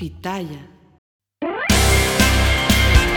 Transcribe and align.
Pitaya. 0.00 0.66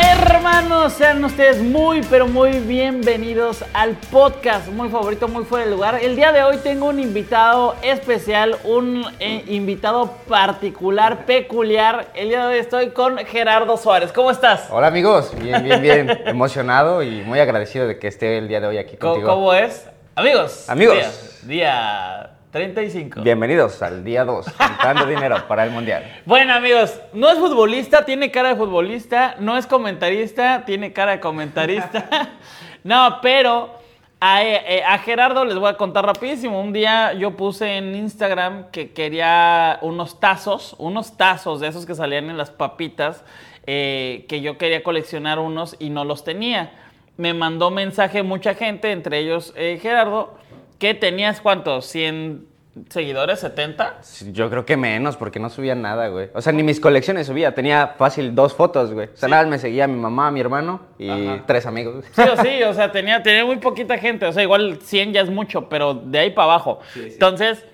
Hermanos, 0.02 0.92
sean 0.92 1.24
ustedes 1.24 1.62
muy, 1.62 2.02
pero 2.10 2.28
muy 2.28 2.60
bienvenidos 2.60 3.64
al 3.74 3.96
podcast 4.12 4.68
muy 4.68 4.90
favorito, 4.90 5.30
muy 5.30 5.46
fuera 5.46 5.64
de 5.64 5.72
lugar. 5.72 6.00
El 6.02 6.18
día 6.18 6.34
de 6.34 6.44
hoy 6.44 6.58
tengo 6.58 6.88
un 6.88 7.00
invitado 7.00 7.76
especial, 7.84 8.58
un 8.66 9.06
eh, 9.22 9.46
invitado 9.48 10.12
particular, 10.28 11.26
peculiar. 11.26 12.10
El 12.16 12.28
día 12.28 12.48
de 12.48 12.56
hoy 12.56 12.60
estoy 12.60 12.90
con 12.90 13.18
Gerardo 13.18 13.78
Suárez. 13.78 14.12
¿Cómo 14.12 14.30
estás? 14.30 14.68
Hola 14.70 14.88
amigos, 14.88 15.34
bien, 15.42 15.64
bien, 15.64 15.82
bien, 15.82 16.10
emocionado 16.26 17.02
y 17.02 17.22
muy 17.22 17.40
agradecido 17.40 17.88
de 17.88 17.98
que 17.98 18.10
esté 18.10 18.38
el 18.38 18.50
día 18.50 18.60
de 18.60 18.68
hoy 18.68 18.78
aquí 18.78 18.98
¿Cómo, 18.98 19.14
contigo. 19.14 19.34
cómo 19.34 19.54
es? 19.54 19.88
Amigos. 20.16 20.66
Amigos. 20.68 20.98
Día, 21.44 21.48
día 21.48 22.33
35. 22.54 23.24
Bienvenidos 23.24 23.82
al 23.82 24.04
día 24.04 24.24
2, 24.24 24.46
juntando 24.46 25.08
dinero 25.08 25.48
para 25.48 25.64
el 25.64 25.72
mundial. 25.72 26.04
Bueno, 26.24 26.54
amigos, 26.54 27.02
no 27.12 27.32
es 27.32 27.40
futbolista, 27.40 28.06
tiene 28.06 28.30
cara 28.30 28.50
de 28.50 28.56
futbolista, 28.56 29.36
no 29.40 29.58
es 29.58 29.66
comentarista, 29.66 30.64
tiene 30.64 30.94
cara 30.94 31.14
de 31.14 31.20
comentarista. 31.20 32.30
no, 32.84 33.18
pero 33.24 33.72
a, 34.20 34.44
eh, 34.44 34.84
a 34.88 35.00
Gerardo 35.00 35.46
les 35.46 35.58
voy 35.58 35.68
a 35.68 35.78
contar 35.78 36.06
rapidísimo. 36.06 36.62
Un 36.62 36.74
día 36.74 37.14
yo 37.14 37.36
puse 37.36 37.76
en 37.76 37.96
Instagram 37.96 38.70
que 38.70 38.92
quería 38.92 39.80
unos 39.82 40.20
tazos, 40.20 40.76
unos 40.78 41.18
tazos 41.18 41.60
de 41.60 41.70
esos 41.70 41.88
que 41.88 41.96
salían 41.96 42.30
en 42.30 42.38
las 42.38 42.52
papitas, 42.52 43.24
eh, 43.66 44.28
que 44.30 44.42
yo 44.42 44.60
quería 44.60 44.84
coleccionar 44.84 45.40
unos 45.40 45.76
y 45.80 45.90
no 45.90 46.06
los 46.06 46.24
tenía. 46.24 46.72
Me 47.18 47.34
mandó 47.34 47.72
mensaje 47.72 48.22
mucha 48.22 48.54
gente, 48.54 48.92
entre 48.92 49.18
ellos 49.18 49.54
eh, 49.56 49.80
Gerardo, 49.82 50.43
que 50.84 50.94
tenías 50.94 51.40
cuántos, 51.40 51.86
100 51.86 52.46
seguidores, 52.90 53.40
70. 53.40 54.00
Sí, 54.02 54.34
Yo 54.34 54.50
creo 54.50 54.66
que 54.66 54.76
menos, 54.76 55.16
porque 55.16 55.40
no 55.40 55.50
subía 55.50 55.76
nada, 55.76 56.10
güey. 56.10 56.30
O 56.34 56.42
sea, 56.42 56.52
ni 56.52 56.62
mis 56.62 56.82
colecciones 56.82 57.28
subía, 57.28 57.56
tenía 57.56 57.96
fácil 57.98 58.36
dos 58.36 58.54
fotos, 58.54 58.92
güey. 58.92 59.08
O 59.08 59.16
sea, 59.16 59.30
nada 59.30 59.44
más 59.44 59.52
me 59.52 59.60
seguía 59.60 59.88
mi 59.88 59.98
mamá, 59.98 60.30
mi 60.30 60.42
hermano 60.42 60.82
y 61.00 61.10
Ajá. 61.10 61.44
tres 61.48 61.66
amigos. 61.66 62.04
Sí 62.12 62.22
o 62.22 62.36
sí, 62.36 62.64
o 62.64 62.74
sea, 62.74 62.92
tenía, 62.92 63.24
tenía 63.24 63.46
muy 63.46 63.56
poquita 63.60 63.98
gente. 63.98 64.26
O 64.26 64.34
sea, 64.34 64.44
igual 64.44 64.80
100 64.82 65.14
ya 65.14 65.22
es 65.22 65.30
mucho, 65.30 65.70
pero 65.70 65.94
de 65.94 66.20
ahí 66.20 66.32
para 66.32 66.52
abajo. 66.52 66.82
Entonces, 66.98 67.66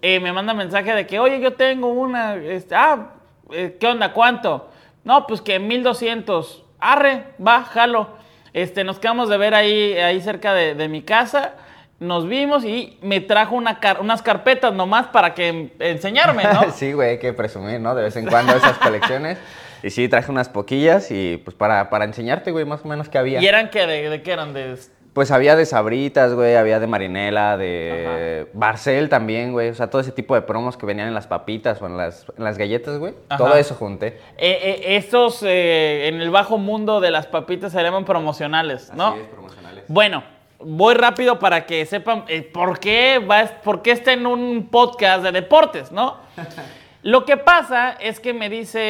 eh, 0.00 0.18
me 0.20 0.32
manda 0.32 0.54
mensaje 0.54 0.94
de 0.94 1.06
que, 1.06 1.18
oye, 1.18 1.40
yo 1.40 1.52
tengo 1.52 1.88
una. 1.88 2.36
este, 2.36 2.74
ah, 2.74 3.10
eh, 3.52 3.76
¿qué 3.78 3.86
onda? 3.88 4.14
¿Cuánto? 4.14 4.70
No, 5.04 5.26
pues 5.26 5.42
que 5.42 5.58
1200. 5.58 6.64
Arre, 6.78 7.24
va, 7.46 7.62
jalo. 7.64 8.08
Este, 8.54 8.84
nos 8.84 8.98
quedamos 8.98 9.28
de 9.28 9.36
ver 9.36 9.54
ahí, 9.54 9.98
ahí 9.98 10.22
cerca 10.22 10.54
de, 10.54 10.74
de 10.74 10.88
mi 10.88 11.02
casa. 11.02 11.56
Nos 12.00 12.28
vimos 12.28 12.64
y 12.64 12.98
me 13.02 13.20
trajo 13.20 13.54
una 13.54 13.78
car- 13.80 14.00
unas 14.00 14.20
carpetas 14.20 14.74
nomás 14.74 15.06
para 15.06 15.32
que 15.34 15.72
enseñarme, 15.78 16.42
¿no? 16.44 16.70
sí, 16.74 16.92
güey, 16.92 17.10
hay 17.10 17.18
que 17.18 17.32
presumir, 17.32 17.80
¿no? 17.80 17.94
De 17.94 18.02
vez 18.02 18.16
en 18.16 18.26
cuando 18.26 18.54
esas 18.54 18.76
colecciones. 18.78 19.38
Y 19.82 19.90
sí, 19.90 20.08
traje 20.08 20.30
unas 20.30 20.48
poquillas 20.48 21.10
y 21.10 21.36
pues 21.44 21.54
para, 21.54 21.90
para 21.90 22.04
enseñarte, 22.06 22.50
güey, 22.52 22.64
más 22.64 22.80
o 22.84 22.88
menos 22.88 23.08
qué 23.08 23.18
había. 23.18 23.40
¿Y 23.40 23.46
eran 23.46 23.68
que 23.70 23.86
de, 23.86 24.08
de 24.08 24.22
qué 24.22 24.32
eran? 24.32 24.54
De, 24.54 24.76
Pues 25.12 25.30
había 25.30 25.56
de 25.56 25.66
sabritas, 25.66 26.32
güey, 26.32 26.56
había 26.56 26.80
de 26.80 26.86
marinela, 26.86 27.56
de 27.58 28.48
Barcel 28.54 29.08
también, 29.10 29.52
güey. 29.52 29.68
O 29.68 29.74
sea, 29.74 29.90
todo 29.90 30.00
ese 30.00 30.10
tipo 30.10 30.34
de 30.34 30.40
promos 30.42 30.76
que 30.78 30.86
venían 30.86 31.08
en 31.08 31.14
las 31.14 31.26
papitas 31.26 31.80
o 31.82 31.86
en 31.86 31.98
las, 31.98 32.24
en 32.36 32.44
las 32.44 32.56
galletas, 32.56 32.98
güey. 32.98 33.12
Ajá. 33.28 33.36
Todo 33.36 33.54
eso 33.56 33.74
junté. 33.74 34.18
Eh, 34.38 34.58
eh, 34.62 34.96
estos 34.96 35.42
eh, 35.42 36.08
en 36.08 36.20
el 36.22 36.30
bajo 36.30 36.56
mundo 36.56 37.00
de 37.00 37.10
las 37.10 37.26
papitas 37.26 37.70
se 37.72 37.82
llaman 37.82 38.06
promocionales, 38.06 38.90
¿no? 38.94 39.14
promocionales. 39.32 39.84
Bueno, 39.88 40.24
voy 40.64 40.94
rápido 40.94 41.38
para 41.38 41.66
que 41.66 41.84
sepan 41.86 42.24
eh, 42.28 42.42
por, 42.42 42.80
qué 42.80 43.18
va, 43.18 43.44
por 43.62 43.82
qué 43.82 43.92
está 43.92 44.12
en 44.12 44.26
un 44.26 44.68
podcast 44.70 45.22
de 45.22 45.32
deportes, 45.32 45.92
¿no? 45.92 46.16
Lo 47.02 47.24
que 47.26 47.36
pasa 47.36 47.90
es 48.00 48.18
que 48.18 48.32
me 48.32 48.48
dice, 48.48 48.80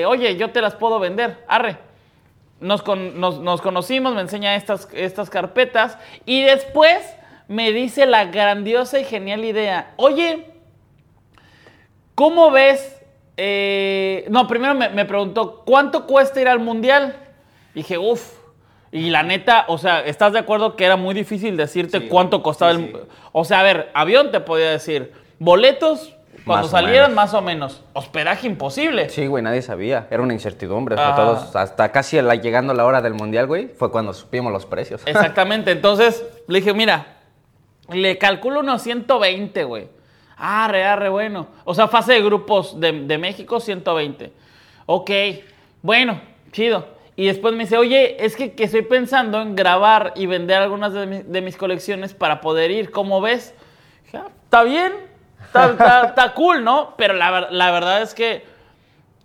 eh, 0.00 0.06
oye, 0.06 0.36
yo 0.36 0.50
te 0.50 0.62
las 0.62 0.76
puedo 0.76 1.00
vender, 1.00 1.44
arre. 1.48 1.76
Nos, 2.60 2.82
con- 2.82 3.20
nos- 3.20 3.40
nos 3.40 3.60
conocimos, 3.60 4.14
me 4.14 4.20
enseña 4.20 4.54
estas, 4.54 4.88
estas 4.92 5.28
carpetas 5.30 5.98
y 6.24 6.42
después 6.42 6.98
me 7.48 7.72
dice 7.72 8.06
la 8.06 8.26
grandiosa 8.26 8.98
y 9.00 9.04
genial 9.04 9.44
idea, 9.44 9.92
oye, 9.96 10.46
¿Cómo 12.14 12.50
ves? 12.50 12.96
eh, 13.36 14.24
no, 14.28 14.48
primero 14.48 14.74
me, 14.74 14.88
me 14.88 15.04
preguntó, 15.04 15.62
¿cuánto 15.64 16.04
cuesta 16.06 16.40
ir 16.40 16.48
al 16.48 16.58
mundial? 16.58 17.16
Dije, 17.74 17.96
uff. 17.96 18.37
Y 18.90 19.10
la 19.10 19.22
neta, 19.22 19.64
o 19.68 19.76
sea, 19.78 20.00
¿estás 20.00 20.32
de 20.32 20.38
acuerdo 20.38 20.74
que 20.76 20.84
era 20.84 20.96
muy 20.96 21.14
difícil 21.14 21.56
decirte 21.56 22.00
Sí, 22.00 22.08
cuánto 22.08 22.42
costaba 22.42 22.72
sí, 22.74 22.78
el. 22.84 22.92
sí. 22.92 22.98
O 23.32 23.44
sea, 23.44 23.60
a 23.60 23.62
ver, 23.62 23.90
avión 23.94 24.30
te 24.30 24.40
podía 24.40 24.70
decir. 24.70 25.12
Boletos, 25.38 26.14
cuando 26.46 26.62
Más 26.64 26.70
salieran, 26.70 27.14
más 27.14 27.34
o 27.34 27.42
menos. 27.42 27.82
Hospedaje 27.92 28.46
imposible. 28.46 29.10
Sí, 29.10 29.26
güey, 29.26 29.42
nadie 29.44 29.60
sabía. 29.60 30.06
Era 30.10 30.22
una 30.22 30.32
incertidumbre. 30.32 30.96
Ah. 30.98 31.12
todos, 31.14 31.54
hasta 31.54 31.92
casi 31.92 32.20
la- 32.22 32.34
llegando 32.36 32.72
la 32.72 32.86
hora 32.86 33.02
del 33.02 33.12
mundial, 33.14 33.46
güey, 33.46 33.68
fue 33.68 33.90
cuando 33.90 34.14
supimos 34.14 34.52
los 34.52 34.64
precios. 34.64 35.02
Exactamente. 35.06 35.70
Entonces 35.70 36.24
le 36.46 36.60
dije, 36.60 36.72
mira, 36.72 37.18
le 37.92 38.16
calculo 38.16 38.60
unos 38.60 38.80
120, 38.82 39.64
güey. 39.64 39.88
Arre, 40.38 40.84
arre, 40.84 41.08
bueno. 41.10 41.48
O 41.64 41.74
sea, 41.74 41.88
fase 41.88 42.14
de 42.14 42.22
grupos 42.22 42.80
de, 42.80 42.92
de 42.92 43.18
México, 43.18 43.60
120. 43.60 44.32
Ok, 44.86 45.10
bueno, 45.82 46.20
chido. 46.52 46.96
Y 47.18 47.26
después 47.26 47.52
me 47.52 47.64
dice, 47.64 47.76
oye, 47.76 48.24
es 48.24 48.36
que, 48.36 48.52
que 48.52 48.62
estoy 48.62 48.82
pensando 48.82 49.42
en 49.42 49.56
grabar 49.56 50.12
y 50.14 50.26
vender 50.26 50.62
algunas 50.62 50.92
de, 50.92 51.04
mi- 51.04 51.22
de 51.24 51.40
mis 51.40 51.56
colecciones 51.56 52.14
para 52.14 52.40
poder 52.40 52.70
ir. 52.70 52.92
¿Cómo 52.92 53.20
ves? 53.20 53.56
Dije, 54.04 54.18
"Ah, 54.18 54.28
está 54.44 54.62
bien, 54.62 54.92
está, 55.44 55.70
está- 55.72 56.04
está 56.06 56.34
cool, 56.34 56.62
¿no? 56.62 56.94
Pero 56.96 57.14
la, 57.14 57.48
la 57.50 57.70
verdad 57.72 58.02
es 58.02 58.14
que, 58.14 58.44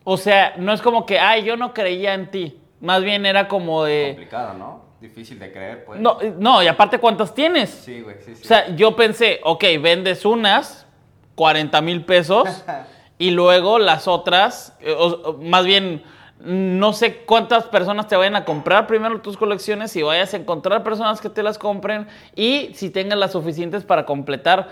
o 0.04 0.18
sea, 0.18 0.56
no 0.58 0.74
es 0.74 0.82
como 0.82 1.06
que, 1.06 1.20
ay, 1.20 1.44
yo 1.44 1.56
no 1.56 1.72
creía 1.72 2.16
en 2.16 2.32
ti. 2.32 2.60
Más 2.82 3.04
bien 3.04 3.28
era 3.28 3.48
como 3.48 3.84
de... 3.84 4.06
Complicado, 4.16 4.54
¿no? 4.56 4.82
Difícil 5.00 5.38
de 5.38 5.52
creer, 5.52 5.86
pues. 5.86 6.00
No, 6.00 6.18
no, 6.40 6.64
y 6.64 6.68
aparte, 6.68 6.98
¿cuántas 6.98 7.36
tienes? 7.36 7.70
Sí, 7.70 8.02
güey, 8.02 8.16
sí, 8.26 8.34
sí. 8.36 8.42
O 8.44 8.48
sea, 8.48 8.76
yo 8.76 8.96
pensé, 8.96 9.40
ok, 9.44 9.64
vendes 9.80 10.26
unas, 10.26 10.88
40 11.36 11.80
mil 11.82 12.04
pesos, 12.06 12.64
y 13.20 13.30
luego 13.30 13.78
las 13.78 14.08
otras, 14.08 14.76
eh, 14.82 14.96
o 14.98 15.38
más 15.40 15.64
bien, 15.64 16.02
no 16.44 16.92
sé 16.92 17.18
cuántas 17.26 17.64
personas 17.66 18.08
te 18.08 18.18
vayan 18.18 18.36
a 18.36 18.44
comprar 18.44 18.86
primero 18.86 19.22
tus 19.22 19.38
colecciones, 19.38 19.92
si 19.92 20.04
vayas 20.04 20.34
a 20.34 20.38
encontrar 20.38 20.84
personas 20.84 21.22
que 21.22 21.30
te 21.30 21.42
las 21.42 21.58
compren, 21.58 22.08
y 22.36 22.72
si 22.74 22.90
tengas 22.90 23.18
las 23.18 23.32
suficientes 23.32 23.84
para 23.86 24.06
completar 24.06 24.70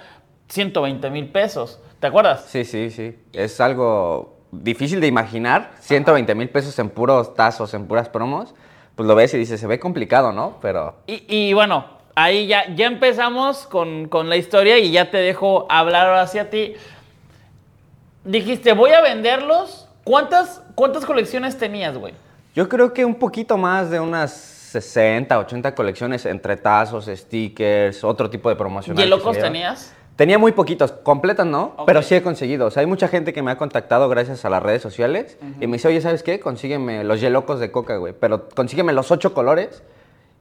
120 0.50 1.09
mil 1.09 1.29
pesos. 1.29 1.79
¿Te 2.00 2.07
acuerdas? 2.07 2.45
Sí, 2.47 2.65
sí, 2.65 2.89
sí. 2.89 3.18
Es 3.31 3.62
algo 3.62 4.38
difícil 4.51 5.00
de 5.00 5.07
imaginar. 5.07 5.71
120 5.79 6.35
mil 6.35 6.50
pesos 6.50 6.77
en 6.79 6.89
puros 6.89 7.35
tazos, 7.35 7.73
en 7.73 7.88
puras 7.88 8.09
promos. 8.09 8.53
Pues 8.95 9.07
lo 9.07 9.15
ves 9.15 9.33
y 9.33 9.38
dices, 9.38 9.59
se 9.59 9.68
ve 9.68 9.79
complicado, 9.79 10.33
¿no? 10.33 10.57
Pero 10.62 10.95
Y, 11.07 11.23
y 11.27 11.53
bueno, 11.53 11.85
ahí 12.15 12.47
ya, 12.47 12.73
ya 12.75 12.88
empezamos 12.88 13.65
con, 13.65 14.09
con 14.09 14.29
la 14.29 14.35
historia 14.35 14.77
y 14.77 14.91
ya 14.91 15.09
te 15.09 15.18
dejo 15.18 15.68
hablar 15.69 16.07
ahora 16.07 16.23
hacia 16.23 16.50
ti. 16.50 16.73
Dijiste, 18.25 18.73
voy 18.73 18.91
a 18.91 19.01
venderlos. 19.01 19.88
¿Cuántas, 20.03 20.63
cuántas 20.81 21.06
colecciones 21.06 21.56
tenías, 21.60 21.95
güey? 21.95 22.16
yo 22.56 22.68
creo 22.68 22.92
que 22.92 23.06
un 23.06 23.13
poquito 23.13 23.56
más 23.56 23.92
de 23.92 24.00
unas 24.00 24.31
60, 24.31 25.38
80 25.38 25.75
colecciones 25.75 26.25
entre 26.25 26.57
tazos, 26.57 27.06
stickers, 27.06 28.04
otro 28.04 28.31
tipo 28.31 28.50
de 28.50 28.56
promocionales. 28.56 29.06
¿Y 29.06 29.07
locos 29.07 29.38
tenías? 29.38 29.94
Tenía 30.16 30.39
muy 30.39 30.54
poquitos, 30.54 30.92
completas 30.92 31.45
no, 31.45 31.75
pero 31.86 32.01
sí 32.01 32.16
he 32.16 32.24
conseguido. 32.24 32.66
O 32.66 32.72
sea, 32.72 32.81
hay 32.81 32.88
mucha 32.88 33.07
gente 33.07 33.31
que 33.31 33.44
me 33.44 33.51
ha 33.51 33.60
contactado 33.60 34.10
gracias 34.10 34.44
a 34.44 34.50
las 34.50 34.63
redes 34.63 34.81
sociales 34.81 35.38
y 35.60 35.68
me 35.68 35.74
dice, 35.74 35.88
oye, 35.88 36.01
¿sabes 36.01 36.24
qué? 36.24 36.39
Consígueme 36.39 37.04
los 37.04 37.22
yelocos 37.22 37.60
de 37.60 37.72
coca, 37.72 37.98
güey. 37.98 38.13
Pero 38.19 38.50
consígueme 38.50 38.92
los 38.92 39.12
ocho 39.12 39.36
colores 39.36 39.83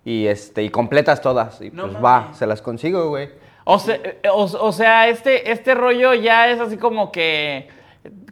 y, 0.06 0.26
este, 0.26 0.62
y 0.62 0.70
completas 0.70 1.20
todas. 1.20 1.60
Y 1.60 1.70
No 1.70 1.88
pues 1.88 2.02
va, 2.02 2.30
se 2.32 2.46
las 2.46 2.62
consigo, 2.62 3.10
güey. 3.10 3.28
O 3.64 3.78
sea, 3.78 3.96
eh, 3.96 4.20
o, 4.32 4.44
o 4.44 4.72
sea, 4.72 5.08
este, 5.08 5.52
este 5.52 5.74
rollo 5.74 6.14
ya 6.14 6.48
es 6.48 6.60
así 6.60 6.78
como 6.78 7.12
que 7.12 7.68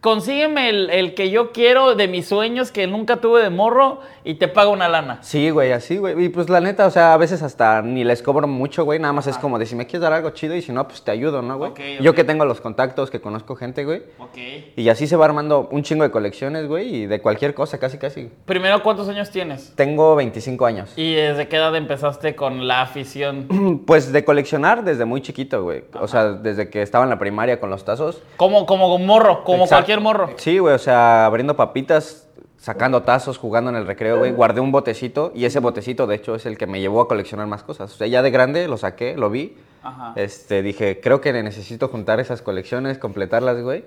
consígueme 0.01 0.69
el, 0.69 0.89
el 0.89 1.13
que 1.13 1.29
yo 1.29 1.51
quiero 1.51 1.95
de 1.95 2.07
mis 2.07 2.27
sueños 2.27 2.71
que 2.71 2.87
nunca 2.87 3.17
tuve 3.17 3.43
de 3.43 3.49
morro 3.49 3.99
y 4.23 4.35
te 4.35 4.47
pago 4.47 4.71
una 4.71 4.89
lana. 4.89 5.19
Sí, 5.21 5.49
güey, 5.49 5.71
así, 5.71 5.97
güey. 5.97 6.25
Y 6.25 6.29
pues 6.29 6.49
la 6.49 6.59
neta, 6.61 6.85
o 6.85 6.89
sea, 6.89 7.13
a 7.13 7.17
veces 7.17 7.41
hasta 7.41 7.81
ni 7.81 8.03
les 8.03 8.21
cobro 8.21 8.47
mucho, 8.47 8.83
güey. 8.85 8.99
Nada 8.99 9.13
más 9.13 9.27
es 9.27 9.37
como 9.37 9.59
de 9.59 9.65
si 9.65 9.75
me 9.75 9.85
quieres 9.85 10.01
dar 10.01 10.13
algo 10.13 10.31
chido 10.31 10.55
y 10.55 10.61
si 10.61 10.71
no, 10.71 10.87
pues 10.87 11.03
te 11.03 11.11
ayudo, 11.11 11.41
¿no, 11.41 11.57
güey? 11.57 11.71
Ok, 11.71 11.79
Yo 12.01 12.13
que 12.15 12.23
tengo 12.23 12.45
los 12.45 12.61
contactos, 12.61 13.09
que 13.09 13.21
conozco 13.21 13.55
gente, 13.55 13.85
güey. 13.85 14.03
Ok. 14.19 14.37
Y 14.75 14.89
así 14.89 15.07
se 15.07 15.15
va 15.15 15.25
armando 15.25 15.67
un 15.71 15.83
chingo 15.83 16.03
de 16.03 16.11
colecciones, 16.11 16.67
güey, 16.67 16.95
y 16.95 17.05
de 17.05 17.21
cualquier 17.21 17.53
cosa, 17.53 17.77
casi, 17.77 17.97
casi. 17.97 18.29
Primero, 18.45 18.81
¿cuántos 18.83 19.07
años 19.09 19.29
tienes? 19.29 19.73
Tengo 19.75 20.15
25 20.15 20.65
años. 20.65 20.93
¿Y 20.95 21.13
desde 21.13 21.47
qué 21.47 21.57
edad 21.57 21.75
empezaste 21.75 22.35
con 22.35 22.67
la 22.67 22.81
afición? 22.81 23.47
Pues 23.85 24.11
de 24.11 24.23
coleccionar 24.25 24.83
desde 24.83 25.05
muy 25.05 25.21
chiquito, 25.21 25.63
güey. 25.63 25.83
O 25.99 26.07
sea, 26.07 26.31
desde 26.33 26.69
que 26.69 26.81
estaba 26.81 27.03
en 27.05 27.09
la 27.09 27.17
primaria 27.17 27.59
con 27.59 27.69
los 27.69 27.85
tazos. 27.85 28.21
Como, 28.37 28.65
como 28.65 28.97
morro, 28.99 29.43
como 29.43 29.58
Exacto. 29.63 29.75
cualquier 29.75 30.01
morro. 30.01 30.29
Sí, 30.37 30.59
güey, 30.59 30.75
o 30.75 30.79
sea, 30.79 31.25
abriendo 31.25 31.55
papitas, 31.55 32.27
sacando 32.57 33.03
tazos, 33.03 33.37
jugando 33.37 33.69
en 33.69 33.77
el 33.77 33.87
recreo, 33.87 34.19
güey. 34.19 34.31
Guardé 34.31 34.61
un 34.61 34.71
botecito 34.71 35.31
y 35.33 35.45
ese 35.45 35.59
botecito, 35.59 36.07
de 36.07 36.15
hecho, 36.15 36.35
es 36.35 36.45
el 36.45 36.57
que 36.57 36.67
me 36.67 36.79
llevó 36.79 37.01
a 37.01 37.07
coleccionar 37.07 37.47
más 37.47 37.63
cosas. 37.63 37.93
O 37.93 37.97
sea, 37.97 38.07
ya 38.07 38.21
de 38.21 38.31
grande 38.31 38.67
lo 38.67 38.77
saqué, 38.77 39.15
lo 39.15 39.29
vi. 39.29 39.57
Ajá. 39.81 40.13
Este, 40.15 40.61
dije, 40.61 40.99
creo 41.01 41.21
que 41.21 41.31
necesito 41.31 41.87
juntar 41.87 42.19
esas 42.19 42.41
colecciones, 42.41 42.97
completarlas, 42.97 43.61
güey. 43.61 43.85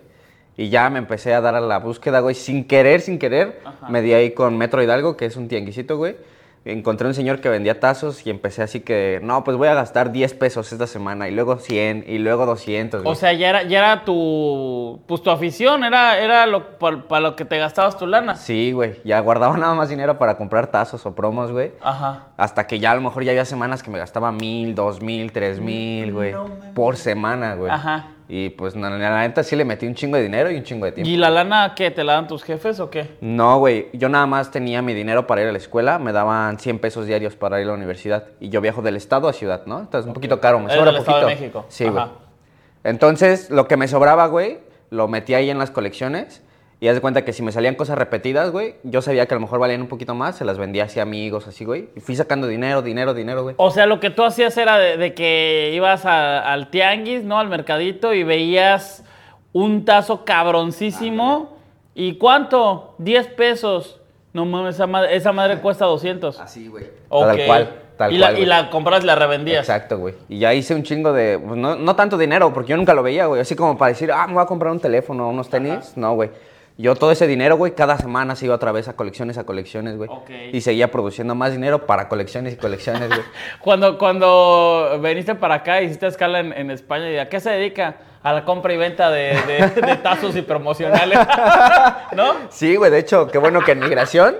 Y 0.56 0.68
ya 0.68 0.90
me 0.90 0.98
empecé 0.98 1.34
a 1.34 1.40
dar 1.40 1.54
a 1.54 1.60
la 1.60 1.78
búsqueda, 1.78 2.20
güey, 2.20 2.34
sin 2.34 2.66
querer, 2.66 3.00
sin 3.00 3.18
querer. 3.18 3.60
Ajá. 3.64 3.88
Me 3.88 4.02
di 4.02 4.12
ahí 4.12 4.32
con 4.32 4.56
Metro 4.58 4.82
Hidalgo, 4.82 5.16
que 5.16 5.26
es 5.26 5.36
un 5.36 5.48
tianguisito, 5.48 5.96
güey. 5.96 6.16
Encontré 6.64 7.08
un 7.08 7.14
señor 7.14 7.40
que 7.40 7.48
vendía 7.48 7.80
tazos 7.80 8.24
y 8.24 8.30
empecé 8.30 8.62
así 8.62 8.80
que, 8.80 9.18
no, 9.22 9.42
pues 9.42 9.56
voy 9.56 9.66
a 9.66 9.74
gastar 9.74 10.12
10 10.12 10.34
pesos 10.34 10.72
esta 10.72 10.86
semana 10.86 11.28
y 11.28 11.32
luego 11.32 11.56
100 11.56 12.04
y 12.06 12.18
luego 12.18 12.46
200, 12.46 13.02
güey. 13.02 13.12
O 13.12 13.16
sea, 13.16 13.32
ya 13.32 13.48
era, 13.48 13.62
ya 13.64 13.78
era 13.78 14.04
tu, 14.04 15.00
pues 15.08 15.22
tu 15.22 15.30
afición, 15.30 15.82
era, 15.82 16.18
era 16.18 16.46
lo, 16.46 16.78
para 16.78 17.20
lo 17.20 17.34
que 17.34 17.44
te 17.44 17.58
gastabas 17.58 17.98
tu 17.98 18.06
lana. 18.06 18.36
Sí, 18.36 18.70
güey, 18.70 19.00
ya 19.04 19.18
guardaba 19.20 19.56
nada 19.58 19.74
más 19.74 19.88
dinero 19.88 20.18
para 20.18 20.36
comprar 20.36 20.68
tazos 20.68 21.04
o 21.04 21.14
promos, 21.14 21.50
güey. 21.50 21.72
Ajá. 21.82 22.28
Hasta 22.36 22.66
que 22.66 22.78
ya 22.78 22.92
a 22.92 22.94
lo 22.94 23.00
mejor 23.00 23.24
ya 23.24 23.32
había 23.32 23.44
semanas 23.44 23.82
que 23.82 23.90
me 23.90 23.98
gastaba 23.98 24.30
mil, 24.30 24.76
dos 24.76 25.02
mil, 25.02 25.32
tres 25.32 25.58
mil, 25.58 26.12
güey. 26.12 26.34
por 26.74 26.96
semana, 26.96 27.56
güey. 27.56 27.72
Ajá. 27.72 28.06
Y 28.28 28.50
pues 28.50 28.74
la, 28.76 28.88
la 28.90 29.20
neta 29.20 29.42
sí 29.42 29.56
le 29.56 29.64
metí 29.64 29.86
un 29.86 29.94
chingo 29.94 30.16
de 30.16 30.22
dinero 30.22 30.50
y 30.50 30.56
un 30.56 30.62
chingo 30.62 30.86
de 30.86 30.92
tiempo. 30.92 31.10
¿Y 31.10 31.16
la 31.16 31.28
lana 31.28 31.74
qué? 31.76 31.90
¿Te 31.90 32.04
la 32.04 32.14
dan 32.14 32.28
tus 32.28 32.42
jefes 32.42 32.80
o 32.80 32.88
qué? 32.88 33.16
No, 33.20 33.58
güey, 33.58 33.88
yo 33.92 34.08
nada 34.08 34.26
más 34.26 34.50
tenía 34.50 34.80
mi 34.80 34.94
dinero 34.94 35.26
para 35.26 35.42
ir 35.42 35.48
a 35.48 35.52
la 35.52 35.58
escuela, 35.58 35.98
me 35.98 36.12
daban 36.12 36.58
100 36.58 36.78
pesos 36.78 37.06
diarios 37.06 37.36
para 37.36 37.60
ir 37.60 37.64
a 37.64 37.68
la 37.68 37.74
universidad. 37.74 38.24
Y 38.40 38.48
yo 38.48 38.60
viajo 38.60 38.80
del 38.80 38.96
estado 38.96 39.28
a 39.28 39.32
ciudad, 39.32 39.66
¿no? 39.66 39.80
Entonces 39.80 40.06
un 40.06 40.14
poquito 40.14 40.40
caro, 40.40 40.60
me 40.60 40.70
sobra 40.70 40.92
del 40.92 40.96
poquito. 40.96 41.10
Estado 41.10 41.28
de 41.28 41.34
México. 41.34 41.66
Sí, 41.68 41.88
güey. 41.88 42.04
Entonces, 42.84 43.50
lo 43.50 43.68
que 43.68 43.76
me 43.76 43.86
sobraba, 43.86 44.26
güey, 44.26 44.58
lo 44.90 45.08
metí 45.08 45.34
ahí 45.34 45.50
en 45.50 45.58
las 45.58 45.70
colecciones. 45.70 46.42
Y 46.82 46.88
haz 46.88 46.96
de 46.96 47.00
cuenta 47.00 47.24
que 47.24 47.32
si 47.32 47.44
me 47.44 47.52
salían 47.52 47.76
cosas 47.76 47.96
repetidas, 47.96 48.50
güey, 48.50 48.74
yo 48.82 49.02
sabía 49.02 49.26
que 49.26 49.34
a 49.34 49.36
lo 49.36 49.40
mejor 49.42 49.60
valían 49.60 49.82
un 49.82 49.86
poquito 49.86 50.16
más, 50.16 50.34
se 50.36 50.44
las 50.44 50.58
vendía 50.58 50.82
así 50.82 50.98
a 50.98 51.04
amigos, 51.04 51.46
así, 51.46 51.64
güey. 51.64 51.90
Y 51.94 52.00
fui 52.00 52.16
sacando 52.16 52.48
dinero, 52.48 52.82
dinero, 52.82 53.14
dinero, 53.14 53.44
güey. 53.44 53.54
O 53.56 53.70
sea, 53.70 53.86
lo 53.86 54.00
que 54.00 54.10
tú 54.10 54.24
hacías 54.24 54.56
era 54.58 54.78
de, 54.78 54.96
de 54.96 55.14
que 55.14 55.70
ibas 55.76 56.04
a- 56.06 56.40
al 56.52 56.70
tianguis, 56.70 57.22
¿no? 57.22 57.38
Al 57.38 57.46
mercadito 57.48 58.12
y 58.14 58.24
veías 58.24 59.04
un 59.52 59.84
tazo 59.84 60.24
cabroncísimo. 60.24 61.56
¿Y 61.94 62.16
cuánto? 62.16 62.96
10 62.98 63.28
pesos. 63.28 64.00
No 64.32 64.44
mames, 64.44 64.74
esa 64.74 64.88
madre, 64.88 65.14
esa 65.14 65.30
madre 65.32 65.58
cuesta 65.62 65.84
200. 65.84 66.40
Así, 66.40 66.66
güey. 66.66 66.86
Ok. 67.10 67.26
Tal 67.26 67.46
cual, 67.46 67.68
tal 67.96 68.12
y 68.12 68.18
cual. 68.18 68.34
La, 68.34 68.40
y 68.40 68.44
la 68.44 68.70
compras 68.70 69.04
y 69.04 69.06
la 69.06 69.14
revendías. 69.14 69.60
Exacto, 69.68 69.98
güey. 69.98 70.14
Y 70.28 70.40
ya 70.40 70.52
hice 70.52 70.74
un 70.74 70.82
chingo 70.82 71.12
de. 71.12 71.38
pues, 71.38 71.56
no, 71.56 71.76
no 71.76 71.94
tanto 71.94 72.18
dinero, 72.18 72.52
porque 72.52 72.70
yo 72.70 72.76
nunca 72.76 72.92
lo 72.92 73.04
veía, 73.04 73.26
güey. 73.26 73.40
Así 73.40 73.54
como 73.54 73.78
para 73.78 73.90
decir, 73.90 74.10
ah, 74.10 74.26
me 74.26 74.34
voy 74.34 74.42
a 74.42 74.46
comprar 74.46 74.72
un 74.72 74.80
teléfono, 74.80 75.28
unos 75.28 75.48
tenis. 75.48 75.92
No, 75.96 76.14
güey. 76.14 76.30
Yo 76.78 76.94
todo 76.96 77.12
ese 77.12 77.26
dinero, 77.26 77.56
güey, 77.56 77.74
cada 77.74 77.98
semana 77.98 78.34
se 78.34 78.46
iba 78.46 78.54
otra 78.54 78.72
vez 78.72 78.88
a 78.88 78.94
colecciones, 78.96 79.36
a 79.38 79.44
colecciones, 79.44 79.96
güey. 79.96 80.08
Y 80.52 80.60
seguía 80.62 80.90
produciendo 80.90 81.34
más 81.34 81.52
dinero 81.52 81.86
para 81.86 82.08
colecciones 82.08 82.54
y 82.54 82.56
colecciones, 82.56 83.08
güey. 83.08 83.20
Cuando, 83.60 83.98
cuando 83.98 84.98
viniste 85.02 85.34
para 85.34 85.56
acá, 85.56 85.82
hiciste 85.82 86.06
escala 86.06 86.40
en, 86.40 86.52
en 86.52 86.70
España, 86.70 87.10
¿y 87.10 87.18
a 87.18 87.28
qué 87.28 87.40
se 87.40 87.50
dedica? 87.50 87.96
A 88.22 88.32
la 88.32 88.44
compra 88.44 88.72
y 88.72 88.76
venta 88.76 89.10
de, 89.10 89.36
de- 89.46 89.80
de 89.86 89.96
tazos 89.96 90.34
y 90.36 90.42
promocionales. 90.42 91.18
¿No? 92.16 92.34
Sí, 92.50 92.76
güey, 92.76 92.90
de 92.90 92.98
hecho, 93.00 93.26
qué 93.28 93.38
bueno 93.38 93.60
que 93.60 93.72
en 93.72 93.80
migración 93.80 94.36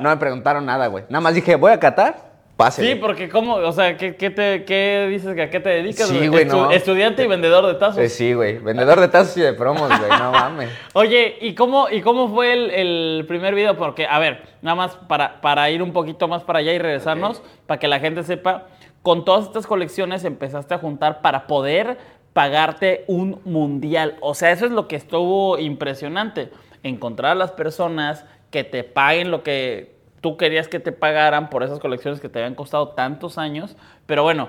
no 0.00 0.08
me 0.10 0.16
preguntaron 0.16 0.64
nada, 0.66 0.86
güey. 0.88 1.04
Nada 1.08 1.20
más 1.20 1.34
dije, 1.34 1.54
voy 1.56 1.70
a 1.72 1.78
Qatar, 1.78 2.25
Sí, 2.70 2.94
porque 2.94 3.28
¿cómo? 3.28 3.56
O 3.56 3.72
sea, 3.72 3.98
¿qué, 3.98 4.16
qué 4.16 4.30
te, 4.30 4.64
qué 4.64 5.08
dices 5.10 5.34
que 5.34 5.42
a 5.42 5.50
qué 5.50 5.60
te 5.60 5.68
dedicas? 5.68 6.08
Sí, 6.08 6.26
güey, 6.26 6.46
no. 6.46 6.70
Estudiante 6.70 7.22
y 7.22 7.26
vendedor 7.26 7.66
de 7.66 7.74
tazos. 7.74 7.98
Eh, 7.98 8.08
sí, 8.08 8.32
güey. 8.32 8.58
Vendedor 8.58 8.98
de 8.98 9.08
tazos 9.08 9.36
y 9.36 9.42
de 9.42 9.52
promos, 9.52 9.88
güey. 9.88 10.10
No 10.18 10.32
mames. 10.32 10.70
Oye, 10.94 11.36
¿y 11.42 11.54
cómo, 11.54 11.90
¿y 11.90 12.00
cómo 12.00 12.28
fue 12.28 12.54
el, 12.54 12.70
el 12.70 13.24
primer 13.28 13.54
video? 13.54 13.76
Porque, 13.76 14.06
a 14.06 14.18
ver, 14.18 14.42
nada 14.62 14.74
más 14.74 14.96
para, 14.96 15.40
para 15.42 15.68
ir 15.68 15.82
un 15.82 15.92
poquito 15.92 16.28
más 16.28 16.44
para 16.44 16.60
allá 16.60 16.72
y 16.72 16.78
regresarnos, 16.78 17.42
para 17.66 17.78
que 17.78 17.88
la 17.88 18.00
gente 18.00 18.22
sepa, 18.22 18.68
con 19.02 19.26
todas 19.26 19.44
estas 19.44 19.66
colecciones 19.66 20.24
empezaste 20.24 20.72
a 20.72 20.78
juntar 20.78 21.20
para 21.20 21.46
poder 21.46 21.98
pagarte 22.32 23.04
un 23.06 23.40
mundial. 23.44 24.16
O 24.20 24.34
sea, 24.34 24.50
eso 24.50 24.64
es 24.64 24.72
lo 24.72 24.88
que 24.88 24.96
estuvo 24.96 25.58
impresionante. 25.58 26.50
Encontrar 26.82 27.32
a 27.32 27.34
las 27.34 27.52
personas 27.52 28.24
que 28.50 28.64
te 28.64 28.82
paguen 28.82 29.30
lo 29.30 29.42
que 29.42 29.95
tú 30.20 30.36
querías 30.36 30.68
que 30.68 30.80
te 30.80 30.92
pagaran 30.92 31.50
por 31.50 31.62
esas 31.62 31.78
colecciones 31.78 32.20
que 32.20 32.28
te 32.28 32.38
habían 32.38 32.54
costado 32.54 32.88
tantos 32.90 33.38
años. 33.38 33.76
Pero 34.06 34.22
bueno, 34.22 34.48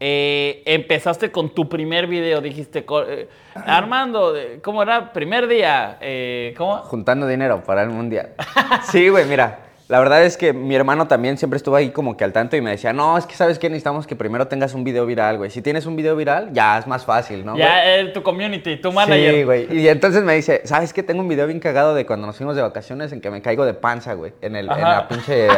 eh, 0.00 0.62
empezaste 0.66 1.30
con 1.30 1.54
tu 1.54 1.68
primer 1.68 2.06
video, 2.06 2.40
dijiste, 2.40 2.84
eh, 3.08 3.28
Armando, 3.54 4.36
eh, 4.36 4.60
¿cómo 4.62 4.82
era? 4.82 5.12
Primer 5.12 5.46
día, 5.46 5.98
eh, 6.00 6.54
¿cómo? 6.56 6.78
Juntando 6.78 7.26
dinero 7.26 7.62
para 7.64 7.82
el 7.82 7.90
mundial. 7.90 8.34
Sí, 8.90 9.08
güey, 9.08 9.24
mira. 9.24 9.63
La 9.86 9.98
verdad 9.98 10.24
es 10.24 10.38
que 10.38 10.54
mi 10.54 10.74
hermano 10.74 11.08
también 11.08 11.36
siempre 11.36 11.58
estuvo 11.58 11.76
ahí 11.76 11.90
como 11.90 12.16
que 12.16 12.24
al 12.24 12.32
tanto 12.32 12.56
y 12.56 12.62
me 12.62 12.70
decía, 12.70 12.94
no, 12.94 13.18
es 13.18 13.26
que 13.26 13.34
sabes 13.34 13.58
que 13.58 13.68
necesitamos 13.68 14.06
que 14.06 14.16
primero 14.16 14.48
tengas 14.48 14.72
un 14.72 14.82
video 14.82 15.04
viral, 15.04 15.36
güey. 15.36 15.50
Si 15.50 15.60
tienes 15.60 15.84
un 15.84 15.94
video 15.94 16.16
viral, 16.16 16.54
ya 16.54 16.78
es 16.78 16.86
más 16.86 17.04
fácil, 17.04 17.44
¿no? 17.44 17.52
güey? 17.52 17.64
Ya, 17.64 17.96
eh, 17.96 18.08
tu 18.08 18.22
community, 18.22 18.76
tu 18.76 18.92
manager. 18.92 19.34
Sí, 19.34 19.42
güey. 19.42 19.78
Y 19.78 19.88
entonces 19.88 20.24
me 20.24 20.34
dice, 20.34 20.62
¿sabes 20.64 20.94
qué? 20.94 21.02
Tengo 21.02 21.20
un 21.20 21.28
video 21.28 21.46
bien 21.46 21.60
cagado 21.60 21.94
de 21.94 22.06
cuando 22.06 22.26
nos 22.26 22.36
fuimos 22.36 22.56
de 22.56 22.62
vacaciones 22.62 23.12
en 23.12 23.20
que 23.20 23.30
me 23.30 23.42
caigo 23.42 23.66
de 23.66 23.74
panza, 23.74 24.14
güey. 24.14 24.32
En, 24.40 24.56
el, 24.56 24.70
en 24.70 24.80
la 24.80 25.06
pinche 25.06 25.48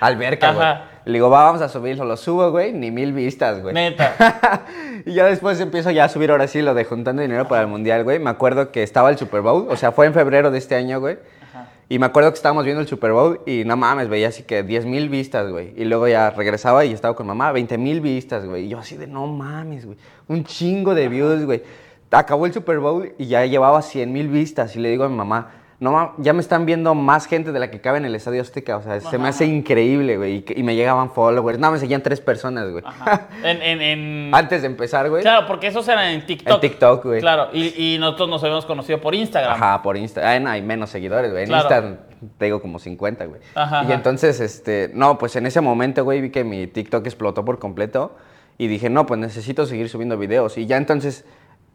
alberca, 0.00 0.52
güey. 0.52 0.64
Ajá. 0.64 0.84
Le 1.04 1.12
digo, 1.14 1.28
va, 1.28 1.44
vamos 1.44 1.60
a 1.60 1.68
subirlo. 1.68 2.04
Lo 2.04 2.16
subo, 2.16 2.50
güey, 2.50 2.72
ni 2.72 2.90
mil 2.90 3.12
vistas, 3.12 3.60
güey. 3.60 3.74
Neta. 3.74 4.14
y 5.04 5.12
ya 5.12 5.26
después 5.26 5.60
empiezo 5.60 5.90
ya 5.90 6.04
a 6.04 6.08
subir 6.08 6.30
ahora 6.30 6.46
sí 6.46 6.62
lo 6.62 6.74
de 6.74 6.84
juntando 6.84 7.22
dinero 7.22 7.46
para 7.46 7.62
el 7.62 7.66
mundial, 7.66 8.04
güey. 8.04 8.18
Me 8.18 8.30
acuerdo 8.30 8.70
que 8.70 8.82
estaba 8.82 9.10
el 9.10 9.18
Super 9.18 9.42
Bowl, 9.42 9.66
o 9.68 9.76
sea, 9.76 9.92
fue 9.92 10.06
en 10.06 10.14
febrero 10.14 10.50
de 10.50 10.58
este 10.58 10.76
año, 10.76 11.00
güey. 11.00 11.18
Y 11.88 11.98
me 11.98 12.06
acuerdo 12.06 12.30
que 12.30 12.36
estábamos 12.36 12.64
viendo 12.64 12.80
el 12.80 12.88
Super 12.88 13.12
Bowl 13.12 13.40
y 13.46 13.64
no 13.64 13.76
mames, 13.76 14.08
veía 14.08 14.28
así 14.28 14.42
que 14.42 14.62
10 14.62 14.86
mil 14.86 15.08
vistas, 15.10 15.50
güey. 15.50 15.74
Y 15.76 15.84
luego 15.84 16.08
ya 16.08 16.30
regresaba 16.30 16.84
y 16.84 16.92
estaba 16.92 17.14
con 17.14 17.26
mamá, 17.26 17.52
20 17.52 17.76
mil 17.76 18.00
vistas, 18.00 18.46
güey. 18.46 18.64
Y 18.64 18.68
yo 18.68 18.78
así 18.78 18.96
de 18.96 19.06
no 19.06 19.26
mames, 19.26 19.84
güey. 19.84 19.98
Un 20.28 20.44
chingo 20.44 20.94
de 20.94 21.08
views, 21.08 21.44
güey. 21.44 21.62
Acabó 22.10 22.46
el 22.46 22.52
Super 22.52 22.78
Bowl 22.78 23.12
y 23.18 23.26
ya 23.26 23.44
llevaba 23.44 23.82
100 23.82 24.12
mil 24.12 24.28
vistas. 24.28 24.76
Y 24.76 24.78
le 24.80 24.88
digo 24.88 25.04
a 25.04 25.08
mi 25.08 25.16
mamá, 25.16 25.50
no 25.84 26.14
ya 26.18 26.32
me 26.32 26.40
están 26.40 26.66
viendo 26.66 26.94
más 26.94 27.26
gente 27.26 27.52
de 27.52 27.58
la 27.60 27.70
que 27.70 27.80
cabe 27.80 27.98
en 27.98 28.04
el 28.04 28.14
Estadio 28.14 28.42
Azteca. 28.42 28.76
O 28.78 28.82
sea, 28.82 29.00
se 29.00 29.18
me 29.18 29.28
hace 29.28 29.46
increíble, 29.46 30.16
güey. 30.16 30.44
Y, 30.56 30.62
me 30.62 30.74
llegaban 30.74 31.10
followers. 31.10 31.58
No, 31.58 31.70
me 31.70 31.78
seguían 31.78 32.02
tres 32.02 32.20
personas, 32.20 32.70
güey. 32.70 32.82
Ajá. 32.86 33.28
En, 33.44 33.62
en, 33.62 33.80
en- 33.82 34.34
Antes 34.34 34.62
de 34.62 34.66
empezar, 34.66 35.08
güey. 35.10 35.22
Claro, 35.22 35.46
porque 35.46 35.68
esos 35.68 35.86
eran 35.88 36.08
en 36.10 36.26
TikTok. 36.26 36.54
En 36.54 36.60
TikTok, 36.60 37.04
güey. 37.04 37.20
Claro, 37.20 37.48
y, 37.52 37.94
y 37.94 37.98
nosotros 37.98 38.28
nos 38.28 38.42
habíamos 38.42 38.66
conocido 38.66 39.00
por 39.00 39.14
Instagram. 39.14 39.52
Ajá, 39.52 39.82
por 39.82 39.96
Insta. 39.96 40.38
No, 40.40 40.50
hay 40.50 40.62
menos 40.62 40.90
seguidores, 40.90 41.30
güey. 41.30 41.44
En 41.44 41.48
Claro. 41.50 41.68
Insta 41.88 42.04
tengo 42.38 42.60
como 42.62 42.78
50, 42.78 43.26
güey. 43.26 43.40
Ajá, 43.54 43.84
y 43.88 43.92
entonces, 43.92 44.40
este, 44.40 44.90
no, 44.94 45.18
pues 45.18 45.36
en 45.36 45.46
ese 45.46 45.60
momento, 45.60 46.02
güey, 46.04 46.20
vi 46.22 46.30
que 46.30 46.42
mi 46.44 46.66
TikTok 46.66 47.04
explotó 47.06 47.44
por 47.44 47.58
completo 47.58 48.16
y 48.56 48.66
dije, 48.66 48.88
no, 48.88 49.04
pues 49.04 49.20
necesito 49.20 49.66
seguir 49.66 49.88
subiendo 49.90 50.16
videos. 50.16 50.56
Y 50.56 50.64
ya 50.66 50.76
entonces 50.78 51.24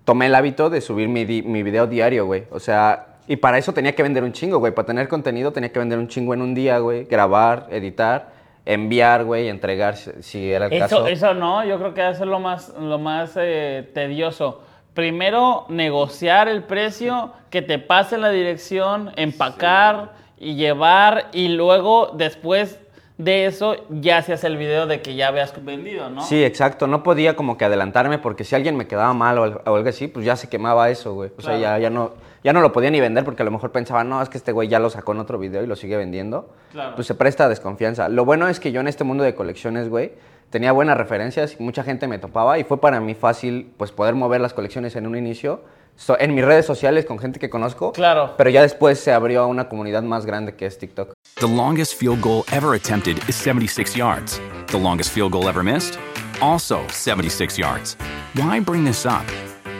tomé 0.05 0.25
el 0.25 0.33
hábito 0.33 0.69
de 0.71 0.81
subir 0.81 1.07
mi, 1.07 1.23
di- 1.25 1.43
mi 1.43 1.61
video 1.61 1.85
diario, 1.85 2.25
güey. 2.25 2.45
O 2.51 2.59
sea, 2.59 3.08
y 3.29 3.35
para 3.37 3.59
eso 3.59 3.73
tenía 3.73 3.93
que 3.93 4.01
vender 4.01 4.23
un 4.23 4.31
chingo, 4.31 4.57
güey. 4.57 4.73
Para 4.73 4.87
tener 4.87 5.07
contenido 5.07 5.53
tenía 5.53 5.71
que 5.71 5.77
vender 5.77 5.99
un 5.99 6.07
chingo 6.07 6.33
en 6.33 6.41
un 6.41 6.55
día, 6.55 6.79
güey. 6.79 7.05
Grabar, 7.05 7.67
editar, 7.69 8.31
enviar, 8.65 9.23
güey, 9.23 9.49
entregar 9.49 9.97
si, 9.97 10.51
era 10.51 10.65
el 10.65 10.73
Eso, 10.73 10.79
caso. 10.81 11.07
eso 11.07 11.33
no, 11.35 11.63
yo 11.63 11.77
creo 11.77 11.93
que 11.93 12.01
debe 12.01 12.15
ser 12.15 12.25
lo 12.25 12.39
más, 12.39 12.73
lo 12.79 12.97
más 12.97 13.33
eh, 13.35 13.87
tedioso. 13.93 14.61
Primero, 14.95 15.67
negociar 15.69 16.47
el 16.47 16.63
precio, 16.63 17.31
que 17.51 17.61
te 17.61 17.77
pase 17.77 18.17
la 18.17 18.31
dirección, 18.31 19.11
empacar 19.15 20.13
y 20.39 20.55
llevar, 20.55 21.27
y 21.31 21.49
luego 21.49 22.11
después 22.15 22.79
de 23.19 23.45
eso, 23.45 23.75
ya 23.89 24.17
hacías 24.17 24.43
el 24.43 24.57
video 24.57 24.87
de 24.87 25.01
que 25.01 25.13
ya 25.13 25.27
habías 25.27 25.53
vendido, 25.63 26.09
¿no? 26.09 26.23
Sí, 26.23 26.43
exacto. 26.43 26.87
No 26.87 27.03
podía 27.03 27.35
como 27.35 27.59
que 27.59 27.65
adelantarme 27.65 28.17
porque 28.17 28.43
si 28.43 28.55
alguien 28.55 28.75
me 28.75 28.87
quedaba 28.87 29.13
mal 29.13 29.37
o, 29.37 29.43
o 29.43 29.75
algo 29.75 29.87
así, 29.87 30.07
pues 30.07 30.25
ya 30.25 30.35
se 30.35 30.49
quemaba 30.49 30.89
eso, 30.89 31.13
güey. 31.13 31.29
O 31.37 31.41
sea, 31.43 31.57
ya, 31.59 31.77
ya, 31.77 31.91
no, 31.91 32.13
ya 32.43 32.53
no 32.53 32.61
lo 32.61 32.71
podía 32.71 32.89
ni 32.91 32.99
vender 32.99 33.23
porque 33.25 33.41
a 33.41 33.45
lo 33.45 33.51
mejor 33.51 33.71
pensaba, 33.71 34.03
no, 34.03 34.21
es 34.21 34.29
que 34.29 34.37
este 34.37 34.51
güey 34.51 34.67
ya 34.67 34.79
lo 34.79 34.89
sacó 34.89 35.11
en 35.13 35.19
otro 35.19 35.37
video 35.39 35.63
y 35.63 35.67
lo 35.67 35.75
sigue 35.75 35.97
vendiendo. 35.97 36.53
Claro. 36.71 36.95
Pues 36.95 37.07
se 37.07 37.15
presta 37.15 37.45
a 37.45 37.49
desconfianza. 37.49 38.09
Lo 38.09 38.25
bueno 38.25 38.47
es 38.47 38.59
que 38.59 38.71
yo 38.71 38.79
en 38.81 38.87
este 38.87 39.03
mundo 39.03 39.23
de 39.23 39.35
colecciones, 39.35 39.89
güey, 39.89 40.13
tenía 40.49 40.71
buenas 40.71 40.97
referencias 40.97 41.55
y 41.59 41.63
mucha 41.63 41.83
gente 41.83 42.07
me 42.07 42.17
topaba 42.19 42.57
y 42.59 42.63
fue 42.63 42.79
para 42.81 42.99
mí 42.99 43.13
fácil, 43.15 43.71
pues, 43.77 43.91
poder 43.91 44.15
mover 44.15 44.41
las 44.41 44.53
colecciones 44.53 44.95
en 44.95 45.07
un 45.07 45.15
inicio. 45.15 45.61
so- 45.95 46.17
en 46.17 46.33
mis 46.33 46.45
redes 46.45 46.65
sociales 46.65 47.05
con 47.05 47.19
gente 47.19 47.39
que 47.41 47.49
conozco. 47.49 47.91
Claro. 47.91 48.35
Pero 48.37 48.49
ya 48.49 48.61
después 48.61 49.01
se 49.01 49.11
abrió 49.11 49.41
a 49.41 49.47
una 49.47 49.67
comunidad 49.67 50.01
más 50.01 50.25
grande 50.25 50.55
que 50.55 50.65
es 50.65 50.77
TikTok. 50.77 51.11
The 51.41 51.47
longest 51.49 51.99
field 51.99 52.21
goal 52.21 52.45
ever 52.53 52.73
attempted 52.73 53.17
is 53.27 53.35
76 53.35 53.97
yards. 53.97 54.39
The 54.71 54.79
longest 54.79 55.11
field 55.11 55.33
goal 55.33 55.49
ever 55.49 55.61
missed? 55.61 55.99
Also 56.39 56.79
76 56.87 57.57
yards. 57.57 57.97
Why 58.35 58.61
bring 58.61 58.85
this 58.85 59.05
up? 59.05 59.25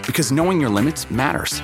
Because 0.08 0.34
knowing 0.34 0.60
your 0.60 0.70
limits 0.70 1.10
matters, 1.10 1.64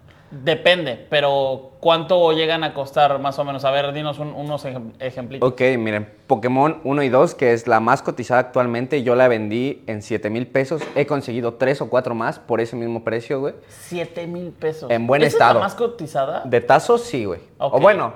Depende, 0.31 1.05
pero 1.09 1.71
¿cuánto 1.81 2.31
llegan 2.31 2.63
a 2.63 2.73
costar 2.73 3.19
más 3.19 3.37
o 3.37 3.43
menos? 3.43 3.65
A 3.65 3.71
ver, 3.71 3.91
dinos 3.91 4.17
un- 4.17 4.33
unos 4.33 4.65
ejem- 4.65 4.93
ejemplitos. 4.99 5.47
Ok, 5.51 5.61
miren, 5.77 6.09
Pokémon 6.27 6.79
1 6.85 7.03
y 7.03 7.09
2, 7.09 7.35
que 7.35 7.51
es 7.51 7.67
la 7.67 7.81
más 7.81 8.01
cotizada 8.01 8.39
actualmente, 8.39 9.03
yo 9.03 9.15
la 9.15 9.27
vendí 9.27 9.83
en 9.87 10.01
7 10.01 10.29
mil 10.29 10.47
pesos. 10.47 10.81
He 10.95 11.05
conseguido 11.05 11.55
3 11.55 11.81
o 11.81 11.89
4 11.89 12.15
más 12.15 12.39
por 12.39 12.61
ese 12.61 12.77
mismo 12.77 13.03
precio, 13.03 13.41
güey. 13.41 13.55
7 13.67 14.25
mil 14.25 14.51
pesos. 14.51 14.89
En 14.89 15.05
buen 15.05 15.21
¿Esa 15.21 15.27
es 15.27 15.33
estado. 15.33 15.53
la 15.55 15.59
más 15.65 15.75
cotizada? 15.75 16.43
De 16.45 16.61
tazos, 16.61 17.03
sí, 17.03 17.25
güey. 17.25 17.41
O 17.57 17.79
bueno, 17.81 18.13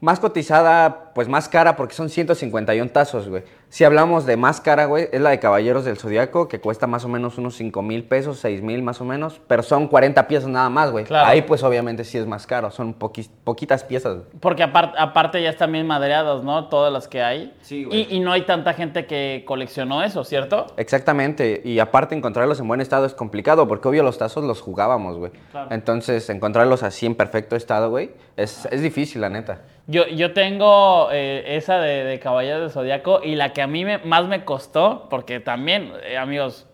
más 0.00 0.20
cotizada, 0.20 1.10
pues 1.14 1.26
más 1.26 1.48
cara, 1.48 1.74
porque 1.74 1.94
son 1.94 2.10
151 2.10 2.90
tazos, 2.90 3.28
güey. 3.28 3.42
Si 3.68 3.84
hablamos 3.84 4.24
de 4.26 4.36
más 4.36 4.60
cara, 4.60 4.86
güey, 4.86 5.08
es 5.12 5.20
la 5.20 5.30
de 5.30 5.40
Caballeros 5.40 5.84
del 5.84 5.98
Zodiaco, 5.98 6.48
que 6.48 6.60
cuesta 6.60 6.86
más 6.86 7.04
o 7.04 7.08
menos 7.08 7.36
unos 7.36 7.56
5 7.56 7.82
mil 7.82 8.04
pesos, 8.04 8.38
6 8.38 8.62
mil 8.62 8.80
más 8.82 9.00
o 9.00 9.04
menos, 9.04 9.40
pero 9.48 9.62
son 9.62 9.88
40 9.88 10.28
piezas 10.28 10.48
nada 10.48 10.70
más, 10.70 10.92
güey. 10.92 11.04
Claro. 11.04 11.26
Ahí, 11.26 11.42
pues 11.42 11.62
obviamente 11.62 12.04
sí 12.04 12.16
es 12.16 12.26
más 12.26 12.46
caro, 12.46 12.70
son 12.70 12.94
poquis- 12.98 13.28
poquitas 13.44 13.82
piezas, 13.84 14.14
güey. 14.18 14.26
Porque 14.40 14.62
apar- 14.64 14.94
aparte 14.96 15.42
ya 15.42 15.50
están 15.50 15.72
bien 15.72 15.86
madreadas, 15.86 16.42
¿no? 16.44 16.68
Todas 16.68 16.92
las 16.92 17.08
que 17.08 17.22
hay. 17.22 17.54
Sí, 17.60 17.84
güey. 17.84 18.06
y, 18.10 18.16
y 18.16 18.20
no 18.20 18.32
hay 18.32 18.42
tanta 18.42 18.72
gente 18.72 19.04
que 19.06 19.42
coleccionó 19.46 20.02
eso, 20.04 20.22
¿cierto? 20.24 20.66
Exactamente, 20.76 21.60
y 21.64 21.78
aparte 21.80 22.14
encontrarlos 22.14 22.60
en 22.60 22.68
buen 22.68 22.80
estado 22.80 23.04
es 23.04 23.14
complicado, 23.14 23.66
porque 23.68 23.88
obvio 23.88 24.02
los 24.04 24.16
tazos 24.16 24.44
los 24.44 24.62
jugábamos, 24.62 25.18
güey. 25.18 25.32
Claro. 25.50 25.68
Entonces, 25.72 26.30
encontrarlos 26.30 26.82
así 26.82 27.04
en 27.04 27.14
perfecto 27.16 27.56
estado, 27.56 27.90
güey, 27.90 28.12
es, 28.36 28.66
es 28.70 28.80
difícil, 28.80 29.20
la 29.20 29.28
neta. 29.28 29.60
Yo, 29.88 30.04
yo 30.08 30.32
tengo 30.32 31.10
eh, 31.12 31.56
esa 31.56 31.78
de, 31.78 32.02
de 32.04 32.18
Caballeros 32.18 32.60
del 32.62 32.70
Zodíaco 32.72 33.20
y 33.22 33.36
la 33.36 33.52
que 33.56 33.62
a 33.62 33.66
mí 33.66 33.86
me- 33.86 33.96
más 33.96 34.26
me 34.26 34.44
costó, 34.44 35.06
porque 35.08 35.40
también, 35.40 35.90
eh, 36.04 36.18
amigos, 36.18 36.66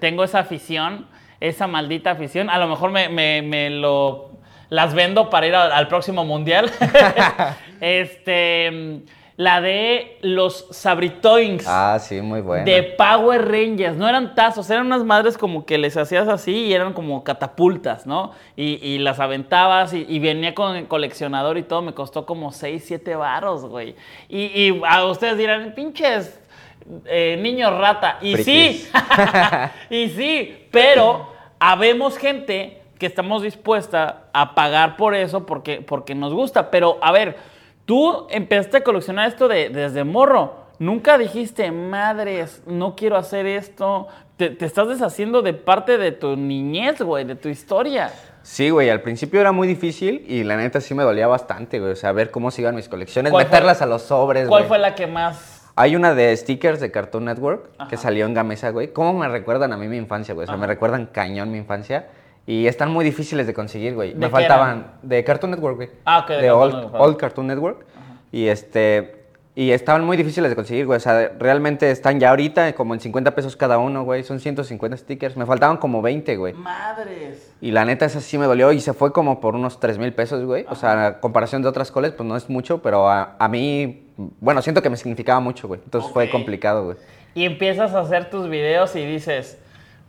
tengo 0.00 0.24
esa 0.24 0.38
afición, 0.38 1.06
esa 1.40 1.66
maldita 1.66 2.12
afición. 2.12 2.48
A 2.48 2.56
lo 2.56 2.68
mejor 2.68 2.90
me, 2.90 3.10
me- 3.10 3.68
lo 3.68 4.30
las 4.70 4.94
vendo 4.94 5.28
para 5.28 5.46
ir 5.46 5.54
al, 5.54 5.88
próximo 5.88 6.24
mundial. 6.24 6.72
este, 7.82 9.02
la 9.36 9.60
de 9.60 10.18
los 10.22 10.66
Sabritoins. 10.70 11.64
Ah, 11.66 11.98
sí, 12.00 12.20
muy 12.20 12.40
bueno. 12.40 12.64
De 12.64 12.82
Power 12.82 13.50
Rangers, 13.50 13.96
no 13.96 14.08
eran 14.08 14.34
tazos, 14.34 14.68
eran 14.70 14.86
unas 14.86 15.04
madres 15.04 15.38
como 15.38 15.64
que 15.64 15.78
les 15.78 15.96
hacías 15.96 16.28
así 16.28 16.52
y 16.66 16.74
eran 16.74 16.92
como 16.92 17.24
catapultas, 17.24 18.06
¿no? 18.06 18.32
Y, 18.56 18.78
y 18.86 18.98
las 18.98 19.20
aventabas 19.20 19.94
y, 19.94 20.04
y 20.08 20.18
venía 20.18 20.54
con 20.54 20.76
el 20.76 20.86
coleccionador 20.86 21.58
y 21.58 21.62
todo, 21.62 21.82
me 21.82 21.94
costó 21.94 22.26
como 22.26 22.52
6, 22.52 22.84
7 22.86 23.16
varos, 23.16 23.64
güey. 23.64 23.94
Y, 24.28 24.40
y 24.40 24.82
a 24.86 25.04
ustedes 25.06 25.38
dirán, 25.38 25.72
pinches 25.74 26.38
eh, 27.06 27.38
niños 27.40 27.76
rata. 27.78 28.18
Y 28.20 28.36
sí, 28.38 28.88
y 29.90 30.08
sí, 30.08 30.66
pero 30.70 31.28
habemos 31.58 32.18
gente 32.18 32.82
que 32.98 33.06
estamos 33.06 33.42
dispuesta 33.42 34.24
a 34.32 34.54
pagar 34.54 34.96
por 34.96 35.14
eso 35.14 35.44
porque, 35.46 35.80
porque 35.80 36.14
nos 36.14 36.32
gusta. 36.32 36.70
Pero 36.70 36.98
a 37.00 37.12
ver, 37.12 37.36
tú 37.92 38.26
empezaste 38.30 38.78
a 38.78 38.82
coleccionar 38.84 39.28
esto 39.28 39.48
de, 39.48 39.68
desde 39.68 40.02
morro. 40.02 40.54
Nunca 40.78 41.18
dijiste, 41.18 41.70
madres, 41.70 42.62
no 42.66 42.96
quiero 42.96 43.18
hacer 43.18 43.44
esto. 43.44 44.06
Te, 44.38 44.48
te 44.48 44.64
estás 44.64 44.88
deshaciendo 44.88 45.42
de 45.42 45.52
parte 45.52 45.98
de 45.98 46.10
tu 46.10 46.34
niñez, 46.34 47.02
güey, 47.02 47.26
de 47.26 47.34
tu 47.34 47.50
historia. 47.50 48.10
Sí, 48.40 48.70
güey, 48.70 48.88
al 48.88 49.02
principio 49.02 49.42
era 49.42 49.52
muy 49.52 49.68
difícil 49.68 50.24
y 50.26 50.42
la 50.42 50.56
neta 50.56 50.80
sí 50.80 50.94
me 50.94 51.02
dolía 51.02 51.26
bastante, 51.26 51.80
güey. 51.80 51.92
O 51.92 51.96
sea, 51.96 52.12
ver 52.12 52.30
cómo 52.30 52.50
se 52.50 52.62
iban 52.62 52.74
mis 52.76 52.88
colecciones, 52.88 53.30
¿Cuál 53.30 53.44
fue- 53.44 53.50
meterlas 53.52 53.82
a 53.82 53.86
los 53.86 54.00
sobres, 54.00 54.48
¿Cuál 54.48 54.62
güey. 54.62 54.68
fue 54.68 54.78
la 54.78 54.94
que 54.94 55.06
más... 55.06 55.70
Hay 55.76 55.94
una 55.94 56.14
de 56.14 56.34
stickers 56.34 56.80
de 56.80 56.90
Cartoon 56.90 57.26
Network 57.26 57.88
que 57.88 57.98
salió 57.98 58.24
en 58.24 58.32
Gamesa, 58.32 58.70
güey. 58.70 58.88
¿Cómo 58.94 59.12
me 59.12 59.28
recuerdan 59.28 59.74
a 59.74 59.76
mí 59.76 59.86
mi 59.86 59.98
infancia, 59.98 60.32
güey? 60.32 60.44
O 60.44 60.46
sea, 60.48 60.56
me 60.56 60.66
recuerdan 60.66 61.10
cañón 61.12 61.50
mi 61.52 61.58
infancia. 61.58 62.08
Y 62.46 62.66
están 62.66 62.90
muy 62.90 63.04
difíciles 63.04 63.46
de 63.46 63.54
conseguir, 63.54 63.94
güey. 63.94 64.12
¿De 64.14 64.18
Me 64.18 64.28
faltaban 64.28 64.78
eran? 64.78 64.92
de 65.02 65.24
Cartoon 65.24 65.52
Network, 65.52 65.76
güey. 65.76 65.90
Ah, 66.04 66.20
ok, 66.20 66.28
de 66.28 66.34
De, 66.36 66.42
Cartoon 66.48 66.62
old, 66.62 66.74
Network. 66.74 67.02
old 67.02 67.16
Cartoon 67.16 67.46
Network. 67.46 67.86
Y 68.32 68.46
este 68.48 69.22
y 69.54 69.72
estaban 69.72 70.02
muy 70.04 70.16
difíciles 70.16 70.48
de 70.48 70.56
conseguir, 70.56 70.86
güey. 70.86 70.96
O 70.96 71.00
sea, 71.00 71.30
realmente 71.38 71.90
están 71.90 72.18
ya 72.18 72.30
ahorita 72.30 72.72
como 72.74 72.94
en 72.94 73.00
50 73.00 73.34
pesos 73.34 73.54
cada 73.54 73.76
uno, 73.76 74.02
güey. 74.02 74.22
Son 74.24 74.40
150 74.40 74.96
stickers. 74.96 75.36
Me 75.36 75.44
faltaban 75.44 75.76
como 75.76 76.00
20, 76.00 76.36
güey. 76.36 76.54
Madres. 76.54 77.52
Y 77.60 77.70
la 77.70 77.84
neta, 77.84 78.06
esa 78.06 78.22
sí 78.22 78.38
me 78.38 78.46
dolió 78.46 78.72
y 78.72 78.80
se 78.80 78.94
fue 78.94 79.12
como 79.12 79.40
por 79.40 79.54
unos 79.54 79.78
3 79.78 79.98
mil 79.98 80.14
pesos, 80.14 80.42
güey. 80.44 80.64
O 80.70 80.74
sea, 80.74 81.06
a 81.06 81.20
comparación 81.20 81.60
de 81.60 81.68
otras 81.68 81.90
coles, 81.90 82.12
pues 82.12 82.26
no 82.26 82.34
es 82.34 82.48
mucho, 82.48 82.80
pero 82.80 83.10
a, 83.10 83.36
a 83.38 83.48
mí, 83.48 84.08
bueno, 84.40 84.62
siento 84.62 84.80
que 84.80 84.88
me 84.88 84.96
significaba 84.96 85.38
mucho, 85.40 85.68
güey. 85.68 85.80
Entonces 85.84 86.10
fue 86.10 86.30
complicado, 86.30 86.84
güey. 86.86 86.96
Y 87.34 87.44
empiezas 87.44 87.92
a 87.94 88.00
hacer 88.00 88.30
tus 88.30 88.48
videos 88.48 88.96
y 88.96 89.04
dices, 89.04 89.58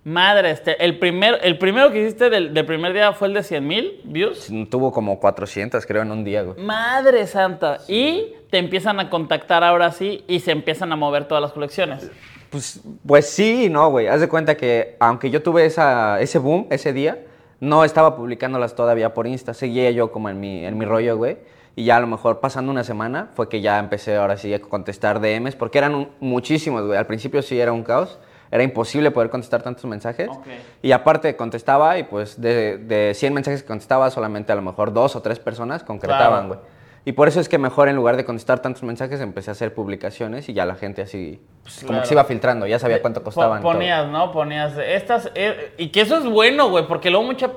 madre, 0.03 0.51
este, 0.51 0.83
el, 0.83 0.99
primer, 0.99 1.39
el 1.43 1.57
primero 1.57 1.91
que 1.91 2.01
hiciste 2.03 2.29
del, 2.29 2.53
del 2.53 2.65
primer 2.65 2.93
día 2.93 3.13
fue 3.13 3.27
el 3.29 3.33
de 3.33 3.43
100 3.43 3.67
mil 3.67 4.01
views. 4.03 4.49
Tuvo 4.69 4.91
como 4.91 5.19
400, 5.19 5.85
creo, 5.85 6.01
en 6.01 6.11
un 6.11 6.23
día, 6.23 6.43
güey. 6.43 6.59
Madre 6.63 7.25
santa. 7.27 7.79
Y 7.87 8.33
te 8.49 8.57
empiezan 8.57 8.99
a 8.99 9.09
contactar 9.09 9.63
ahora 9.63 9.91
sí 9.91 10.23
y 10.27 10.39
se 10.41 10.51
empiezan 10.51 10.91
a 10.91 10.95
mover 10.95 11.25
todas 11.27 11.41
las 11.41 11.51
colecciones. 11.53 12.09
Pues, 12.49 12.81
pues 13.07 13.29
sí 13.29 13.65
y 13.65 13.69
no, 13.69 13.89
güey. 13.89 14.07
Haz 14.07 14.21
de 14.21 14.29
cuenta 14.29 14.55
que 14.55 14.95
aunque 14.99 15.29
yo 15.31 15.41
tuve 15.41 15.65
esa, 15.65 16.19
ese 16.21 16.37
boom 16.37 16.67
ese 16.69 16.93
día, 16.93 17.19
no 17.59 17.83
estaba 17.85 18.15
publicándolas 18.15 18.75
todavía 18.75 19.13
por 19.13 19.25
Insta. 19.25 19.53
Seguía 19.53 19.89
yo 19.91 20.11
como 20.11 20.29
en 20.29 20.39
mi, 20.39 20.65
en 20.65 20.77
mi 20.77 20.85
rollo, 20.85 21.17
güey. 21.17 21.37
Y 21.75 21.85
ya 21.85 21.97
a 21.97 21.99
lo 21.99 22.05
mejor 22.05 22.39
pasando 22.41 22.71
una 22.71 22.83
semana 22.83 23.29
fue 23.33 23.49
que 23.49 23.59
ya 23.61 23.79
empecé 23.79 24.15
ahora 24.17 24.37
sí 24.37 24.53
a 24.53 24.61
contestar 24.61 25.19
DMs, 25.19 25.55
porque 25.55 25.79
eran 25.79 25.95
un- 25.95 26.09
muchísimos, 26.19 26.85
güey. 26.85 26.99
Al 26.99 27.07
principio 27.07 27.41
sí 27.41 27.59
era 27.59 27.71
un 27.71 27.81
caos. 27.81 28.19
Era 28.53 28.61
imposible 28.61 29.09
poder 29.09 29.31
contestar 29.31 29.63
tantos 29.63 29.83
mensajes. 29.85 30.29
Y 30.83 30.91
aparte 30.91 31.35
contestaba 31.35 31.97
y 31.97 32.03
pues 32.03 32.39
de, 32.39 32.77
de 32.77 33.15
100 33.15 33.33
mensajes 33.33 33.63
que 33.63 33.67
contestaba, 33.67 34.11
solamente 34.11 34.51
a 34.51 34.55
lo 34.55 34.61
mejor 34.61 34.93
dos 34.93 35.15
o 35.15 35.23
tres 35.23 35.39
personas 35.39 35.83
concretaban, 35.83 36.45
Claro. 36.49 36.61
Y 37.05 37.11
por 37.11 37.27
eso 37.27 37.41
es 37.41 37.49
que 37.49 37.57
mejor 37.57 37.89
en 37.89 37.97
lugar 37.97 38.15
de 38.15 38.23
contestar 38.23 38.61
tantos 38.61 38.81
mensajes 38.83 39.19
empecé 39.19 39.51
a 39.51 39.53
hacer 39.53 39.73
publicaciones 39.73 40.47
y 40.47 40.53
ya 40.53 40.65
la 40.65 40.75
gente 40.75 41.01
así, 41.01 41.41
pues, 41.61 41.79
como 41.79 41.87
Claro. 41.89 42.01
que 42.03 42.07
se 42.07 42.13
iba 42.13 42.23
filtrando, 42.23 42.65
ya 42.65 42.79
sabía 42.79 43.01
cuánto 43.01 43.19
Po- 43.19 43.25
costaban. 43.25 43.61
todo. 43.61 43.73
Ponías, 43.73 44.07
¿no? 44.07 44.31
Ponías 44.31 44.77
estas. 44.77 45.29
eh, 45.35 45.73
y 45.77 45.89
que 45.89 45.99
eso 45.99 46.17
es 46.17 46.23
bueno, 46.25 46.69
güey, 46.69 46.87
porque 46.87 47.09
luego 47.09 47.25
mucha 47.25 47.49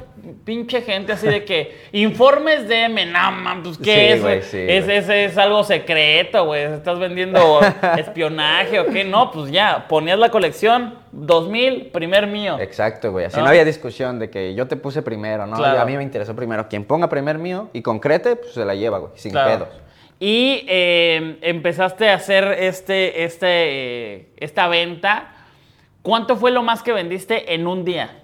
pinche 0.44 0.82
gente 0.82 1.12
así 1.12 1.28
de 1.28 1.44
que 1.44 1.76
informes 1.92 2.66
de 2.66 2.84
M, 2.86 3.06
no, 3.06 3.30
man, 3.32 3.62
pues 3.62 3.78
qué 3.78 3.84
Sí, 3.94 4.00
es, 4.14 4.22
güey, 4.22 4.42
sí, 4.42 4.58
es, 4.68 4.84
güey. 4.84 4.96
es, 4.98 5.08
es 5.08 5.38
algo 5.38 5.62
secreto, 5.62 6.44
güey. 6.46 6.62
Estás 6.64 6.98
vendiendo 6.98 7.60
espionaje 7.98 8.80
o 8.80 8.86
qué. 8.86 9.04
No, 9.04 9.30
pues 9.30 9.52
ya, 9.52 9.86
ponías 9.88 10.18
la 10.18 10.30
colección, 10.30 10.94
2000, 11.12 11.90
primer 11.92 12.26
mío. 12.26 12.58
Exacto, 12.60 13.12
güey. 13.12 13.26
Así 13.26 13.36
¿No? 13.36 13.44
no 13.44 13.48
había 13.50 13.64
discusión 13.64 14.18
de 14.18 14.30
que 14.30 14.54
yo 14.54 14.66
te 14.66 14.76
puse 14.76 15.02
primero, 15.02 15.46
¿no? 15.46 15.56
Claro. 15.56 15.80
A 15.80 15.84
mí 15.84 15.96
me 15.96 16.02
interesó 16.02 16.34
primero. 16.34 16.68
Quien 16.68 16.84
ponga 16.84 17.08
primer 17.08 17.38
mío 17.38 17.68
y 17.72 17.82
concrete, 17.82 18.36
pues 18.36 18.52
se 18.52 18.64
la 18.64 18.74
lleva, 18.74 18.98
güey, 18.98 19.12
sin 19.16 19.32
Claro. 19.32 19.64
pedos. 19.66 19.82
Y 20.18 20.64
eh, 20.68 21.38
empezaste 21.42 22.08
a 22.08 22.14
hacer 22.14 22.44
este, 22.58 23.24
este, 23.24 23.46
eh, 23.48 24.28
esta 24.38 24.68
venta. 24.68 25.32
¿Cuánto 26.02 26.36
fue 26.36 26.50
lo 26.50 26.62
más 26.62 26.82
que 26.82 26.92
vendiste 26.92 27.52
en 27.54 27.66
un 27.66 27.84
día? 27.84 28.22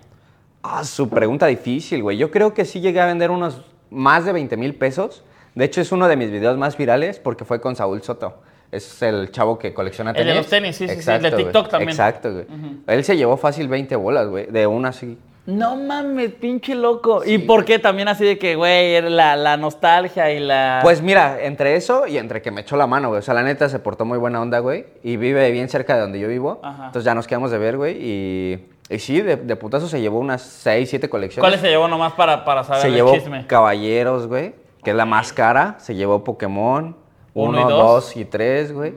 Ah, 0.63 0.85
su 0.85 1.09
pregunta 1.11 1.47
difícil, 1.47 2.03
güey. 2.03 2.17
Yo 2.17 2.31
creo 2.31 2.55
que 2.55 2.65
sí 2.65 2.81
llegué 2.81 3.01
a 3.01 3.07
vender 3.07 3.31
unos 3.31 3.63
más 3.91 4.25
de 4.25 4.33
20 4.33 4.57
mil 4.57 4.75
pesos. 4.75 5.25
De 5.55 5.65
hecho, 5.65 5.81
es 5.81 5.93
uno 5.93 6.09
de 6.09 6.17
mis 6.17 6.31
videos 6.31 6.57
más 6.57 6.77
virales 6.77 7.19
porque 7.19 7.45
fue 7.45 7.61
con 7.61 7.77
Saúl 7.77 8.03
Soto. 8.03 8.41
Es 8.73 9.03
el 9.03 9.31
chavo 9.31 9.59
que 9.59 9.73
colecciona 9.75 10.11
El 10.11 10.17
de 10.17 10.23
tenis. 10.23 10.37
los 10.37 10.47
tenis, 10.49 10.77
sí, 10.77 10.89
sí, 10.89 10.95
sí, 10.95 10.99
Exacto, 10.99 11.27
el 11.27 11.31
de 11.31 11.37
güey. 11.37 11.45
TikTok 11.45 11.69
también. 11.69 11.91
Exacto, 11.91 12.33
güey. 12.33 12.47
Él 12.87 13.05
se 13.05 13.17
llevó 13.17 13.37
fácil 13.37 13.69
20 13.69 13.95
bolas, 13.97 14.27
güey, 14.29 14.47
de 14.47 14.67
una 14.67 14.89
así. 14.89 15.19
No 15.45 15.77
mames, 15.77 16.31
pinche 16.35 16.75
loco. 16.75 17.23
¿Y 17.27 17.39
por 17.39 17.65
qué 17.65 17.79
también 17.81 18.07
así 18.09 18.25
de 18.25 18.39
que, 18.39 18.55
güey, 18.55 18.95
era 18.95 19.11
la, 19.11 19.35
la 19.37 19.57
nostalgia 19.57 20.31
y 20.33 20.39
la... 20.39 20.79
Pues 20.83 21.03
mira, 21.03 21.43
entre 21.43 21.75
eso 21.77 22.07
y 22.07 22.17
entre 22.17 22.41
que 22.43 22.51
me 22.53 22.61
echó 22.61 22.77
la 22.77 22.87
mano, 22.87 23.09
güey. 23.09 23.19
O 23.19 23.23
sea, 23.23 23.35
la 23.35 23.43
neta 23.43 23.69
se 23.69 23.79
portó 23.81 24.05
muy 24.05 24.19
buena 24.19 24.41
onda, 24.41 24.61
güey. 24.61 24.87
Y 25.03 25.17
vive 25.17 25.51
bien 25.51 25.69
cerca 25.69 25.97
de 25.97 26.01
donde 26.01 26.21
yo 26.21 26.29
vivo. 26.29 26.61
Ajá. 26.63 26.87
Entonces 26.87 27.05
ya 27.05 27.15
nos 27.15 27.27
quedamos 27.27 27.51
de 27.51 27.59
ver, 27.59 27.77
güey. 27.77 27.97
Y, 28.01 28.69
y 28.89 28.99
sí, 29.01 29.21
de, 29.21 29.35
de 29.37 29.57
putazo 29.57 29.89
se 29.89 30.01
llevó 30.01 30.21
unas 30.21 30.43
6, 30.43 30.89
7 30.89 31.11
colecciones. 31.11 31.43
¿Cuáles 31.43 31.61
se 31.61 31.69
llevó 31.69 31.89
nomás 31.89 32.13
para, 32.13 32.45
para 32.45 32.63
saber 32.63 32.83
Se 32.83 32.89
el 32.89 32.95
llevó 32.95 33.13
chisme? 33.13 33.45
Caballeros, 33.49 34.29
güey. 34.29 34.55
Que 34.85 34.91
es 34.91 34.97
la 34.97 35.07
más 35.07 35.33
cara. 35.33 35.75
Se 35.81 35.97
llevó 35.97 36.23
Pokémon. 36.23 36.97
Uno 37.35 37.61
y 37.61 37.63
1, 37.65 37.71
dos. 37.71 38.05
2 38.07 38.17
y 38.17 38.25
3, 38.27 38.73
güey. 38.73 38.93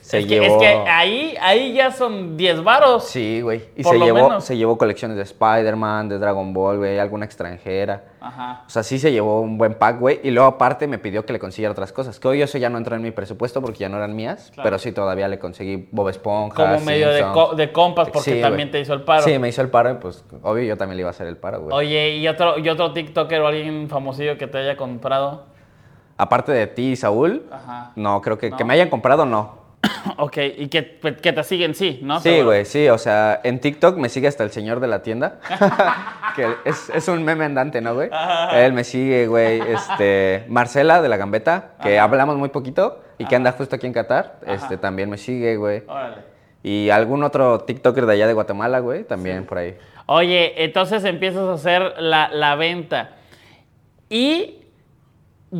Se 0.00 0.18
es, 0.18 0.26
que, 0.26 0.34
llevó... 0.38 0.56
es 0.56 0.60
que 0.60 0.66
ahí, 0.90 1.34
ahí 1.40 1.72
ya 1.72 1.90
son 1.90 2.36
10 2.36 2.62
varos. 2.62 3.04
Sí, 3.04 3.40
güey. 3.40 3.62
Y 3.74 3.82
Por 3.82 3.94
se 3.94 3.98
lo 3.98 4.04
llevó, 4.04 4.28
menos. 4.28 4.44
se 4.44 4.54
llevó 4.54 4.76
colecciones 4.76 5.16
de 5.16 5.22
Spider-Man, 5.22 6.10
de 6.10 6.18
Dragon 6.18 6.52
Ball, 6.52 6.76
güey, 6.76 6.98
alguna 6.98 7.24
extranjera. 7.24 8.04
Ajá. 8.20 8.64
O 8.66 8.68
sea, 8.70 8.82
sí 8.82 8.98
se 8.98 9.12
llevó 9.12 9.40
un 9.40 9.56
buen 9.56 9.72
pack, 9.72 9.98
güey. 9.98 10.20
Y 10.22 10.30
luego 10.30 10.46
aparte 10.46 10.86
me 10.86 10.98
pidió 10.98 11.24
que 11.24 11.32
le 11.32 11.38
consiguiera 11.38 11.72
otras 11.72 11.90
cosas. 11.90 12.20
Que 12.20 12.28
hoy 12.28 12.42
eso 12.42 12.58
ya 12.58 12.68
no 12.68 12.76
entró 12.76 12.94
en 12.96 13.00
mi 13.00 13.12
presupuesto 13.12 13.62
porque 13.62 13.78
ya 13.78 13.88
no 13.88 13.96
eran 13.96 14.14
mías. 14.14 14.52
Pero 14.62 14.78
sí 14.78 14.92
todavía 14.92 15.26
le 15.26 15.38
conseguí 15.38 15.88
Bob 15.90 16.10
Esponja. 16.10 16.54
Como 16.54 16.80
medio 16.80 17.08
de, 17.08 17.22
co- 17.32 17.54
de 17.54 17.72
compas 17.72 18.10
porque 18.10 18.34
Sí, 18.34 18.40
también 18.42 18.70
te 18.70 18.80
hizo 18.80 18.92
el 18.92 19.04
paro. 19.04 19.22
Sí, 19.22 19.38
me 19.38 19.48
hizo 19.48 19.62
el 19.62 19.70
paro 19.70 19.90
y 19.90 19.94
pues 19.94 20.22
obvio 20.42 20.64
yo 20.64 20.76
también 20.76 20.96
le 20.98 21.00
iba 21.00 21.08
a 21.08 21.12
hacer 21.12 21.26
el 21.28 21.38
paro, 21.38 21.62
güey. 21.62 21.74
Oye, 21.74 22.16
¿y 22.18 22.28
otro, 22.28 22.58
¿y 22.58 22.68
otro 22.68 22.92
TikToker 22.92 23.40
o 23.40 23.46
alguien 23.46 23.88
famosillo 23.88 24.36
que 24.36 24.48
te 24.48 24.58
haya 24.58 24.76
comprado? 24.76 25.44
Aparte 26.16 26.52
de 26.52 26.66
ti 26.66 26.92
y 26.92 26.96
Saúl, 26.96 27.44
Ajá. 27.50 27.92
no, 27.96 28.20
creo 28.22 28.38
que, 28.38 28.50
No. 28.50 28.56
que 28.56 28.64
me 28.64 28.74
hayan 28.74 28.88
comprado, 28.88 29.26
no. 29.26 29.64
ok, 30.16 30.36
y 30.58 30.68
que, 30.68 30.98
que 31.20 31.32
te 31.32 31.42
siguen, 31.44 31.74
sí, 31.74 32.00
¿no? 32.02 32.20
Sí, 32.20 32.40
güey, 32.42 32.64
sí, 32.64 32.88
o 32.88 32.96
sea, 32.98 33.40
en 33.44 33.60
TikTok 33.60 33.96
me 33.98 34.08
sigue 34.08 34.28
hasta 34.28 34.42
el 34.44 34.50
señor 34.50 34.80
de 34.80 34.86
la 34.86 35.02
tienda, 35.02 35.40
que 36.36 36.54
es, 36.64 36.88
es 36.90 37.08
un 37.08 37.22
meme 37.24 37.44
andante, 37.44 37.80
¿no, 37.80 37.94
güey? 37.94 38.08
Él 38.54 38.72
me 38.72 38.84
sigue, 38.84 39.26
güey, 39.26 39.60
este, 39.60 40.44
Marcela 40.48 41.02
de 41.02 41.08
la 41.08 41.16
Gambeta, 41.16 41.72
que 41.82 41.98
hablamos 41.98 42.36
muy 42.36 42.48
poquito 42.48 43.02
y 43.18 43.26
que 43.26 43.36
anda 43.36 43.52
justo 43.52 43.76
aquí 43.76 43.86
en 43.86 43.92
Qatar, 43.92 44.38
este, 44.46 44.76
también 44.78 45.10
me 45.10 45.18
sigue, 45.18 45.56
güey. 45.56 45.82
Órale. 45.86 46.16
Y 46.62 46.88
algún 46.88 47.22
otro 47.22 47.60
TikToker 47.60 48.06
de 48.06 48.12
allá 48.14 48.26
de 48.26 48.32
Guatemala, 48.32 48.78
güey, 48.78 49.04
también 49.04 49.44
por 49.44 49.58
ahí. 49.58 49.76
Oye, 50.06 50.64
entonces 50.64 51.04
empiezas 51.04 51.42
a 51.46 51.52
hacer 51.54 51.94
la, 51.98 52.28
la 52.28 52.54
venta. 52.56 53.10
Y 54.08 54.60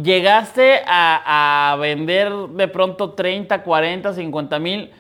llegaste 0.03 0.81
a, 0.87 1.73
a 1.73 1.77
vender 1.77 2.33
de 2.33 2.69
pronto 2.69 3.13
30, 3.13 3.63
40, 3.63 4.13
50 4.15 4.59
mil. 4.59 4.91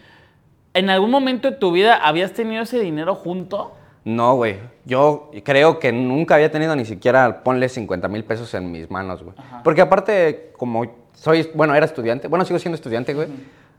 ¿En 0.72 0.90
algún 0.90 1.10
momento 1.10 1.50
de 1.50 1.56
tu 1.56 1.72
vida 1.72 1.96
habías 1.96 2.32
tenido 2.32 2.62
ese 2.62 2.80
dinero 2.80 3.14
junto? 3.14 3.72
No, 4.04 4.36
güey, 4.36 4.58
yo 4.84 5.30
creo 5.44 5.78
que 5.78 5.90
nunca 5.90 6.34
había 6.34 6.50
tenido 6.50 6.76
ni 6.76 6.84
siquiera, 6.84 7.42
ponle 7.42 7.68
50 7.68 8.06
mil 8.08 8.22
pesos 8.24 8.52
en 8.54 8.70
mis 8.70 8.90
manos, 8.90 9.22
güey. 9.22 9.34
Porque 9.62 9.80
aparte, 9.80 10.52
como 10.58 10.84
soy, 11.14 11.48
bueno, 11.54 11.74
era 11.74 11.86
estudiante, 11.86 12.28
bueno, 12.28 12.44
sigo 12.44 12.58
siendo 12.58 12.74
estudiante, 12.74 13.14
güey. 13.14 13.28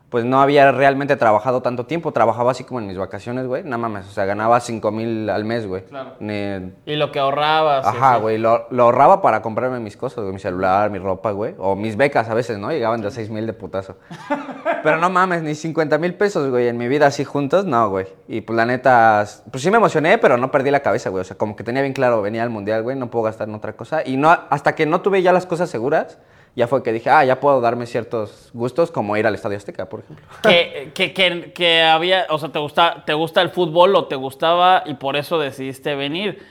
Pues 0.09 0.23
no 0.23 0.39
había 0.39 0.71
realmente 0.71 1.15
trabajado 1.15 1.61
tanto 1.61 1.87
tiempo, 1.87 2.11
trabajaba 2.13 2.51
así 2.51 2.63
como 2.63 2.79
en 2.79 2.87
mis 2.87 2.97
vacaciones, 2.97 3.47
güey. 3.47 3.63
No 3.63 3.77
mames, 3.77 4.07
o 4.07 4.11
sea, 4.11 4.23
ganaba 4.25 4.59
5 4.59 4.91
mil 4.91 5.29
al 5.29 5.43
mes, 5.45 5.67
güey. 5.67 5.83
Claro. 5.85 6.11
Ni- 6.19 6.71
Y 6.85 6.95
lo 6.95 7.11
que 7.11 7.19
ahorrabas. 7.19 7.85
Ajá, 7.85 8.17
güey, 8.17 8.37
lo, 8.37 8.67
lo 8.69 8.83
ahorraba 8.83 9.21
para 9.21 9.41
comprarme 9.41 9.79
mis 9.79 9.97
cosas, 9.97 10.19
güey, 10.23 10.33
mi 10.33 10.39
celular, 10.39 10.89
mi 10.91 10.99
ropa, 10.99 11.31
güey. 11.31 11.55
O 11.57 11.75
mis 11.75 11.97
becas 11.97 12.29
a 12.29 12.33
veces, 12.33 12.57
¿no? 12.59 12.71
Llegaban 12.71 13.01
de 13.01 13.09
6 13.11 13.29
mil 13.31 13.45
de 13.47 13.53
putazo. 13.53 13.97
Pero 14.83 14.97
no 14.97 15.09
mames, 15.09 15.41
ni 15.41 15.55
50 15.55 15.97
mil 15.97 16.13
pesos, 16.13 16.49
güey, 16.49 16.67
en 16.67 16.77
mi 16.77 16.87
vida 16.87 17.07
así 17.07 17.23
juntos, 17.25 17.65
no, 17.65 17.89
güey. 17.89 18.05
Y 18.27 18.41
pues 18.41 18.55
la 18.55 18.65
neta, 18.65 19.25
pues 19.51 19.63
sí 19.63 19.71
me 19.71 19.77
emocioné, 19.77 20.17
pero 20.19 20.37
no 20.37 20.51
perdí 20.51 20.69
la 20.71 20.81
cabeza, 20.81 21.09
güey. 21.09 21.21
O 21.21 21.25
sea, 21.25 21.37
como 21.37 21.55
que 21.55 21.63
tenía 21.63 21.81
bien 21.81 21.93
claro, 21.93 22.21
venía 22.21 22.43
al 22.43 22.49
mundial, 22.51 22.83
güey, 22.83 22.95
no 22.95 23.09
puedo 23.09 23.23
gastar 23.25 23.49
en 23.49 23.55
otra 23.55 23.73
cosa. 23.73 24.01
Y 24.05 24.17
no, 24.17 24.29
hasta 24.49 24.75
que 24.75 24.85
no 24.85 25.01
tuve 25.01 25.21
ya 25.23 25.33
las 25.33 25.45
cosas 25.45 25.69
seguras, 25.69 26.19
ya 26.55 26.67
fue 26.67 26.81
que 26.83 26.93
dije, 26.93 27.09
ah, 27.09 27.25
ya 27.25 27.39
puedo 27.39 27.59
darme 27.59 27.85
ciertos 27.85 28.49
gustos, 28.53 28.89
como 28.89 29.17
ir 29.17 29.27
al 29.27 29.35
Estadio 29.35 29.57
Azteca, 29.57 29.89
por 29.89 30.01
ejemplo. 30.01 30.25
que, 30.41 30.91
que, 30.93 31.13
que, 31.13 31.51
que 31.53 31.83
había, 31.83 32.27
o 32.29 32.39
sea, 32.39 32.49
te 32.49 32.59
gusta, 32.59 33.03
te 33.05 33.13
gusta 33.13 33.41
el 33.41 33.49
fútbol 33.49 33.95
o 33.95 34.05
te 34.05 34.15
gustaba 34.15 34.83
y 34.85 34.93
por 34.93 35.17
eso 35.17 35.37
decidiste 35.37 35.95
venir. 35.95 36.43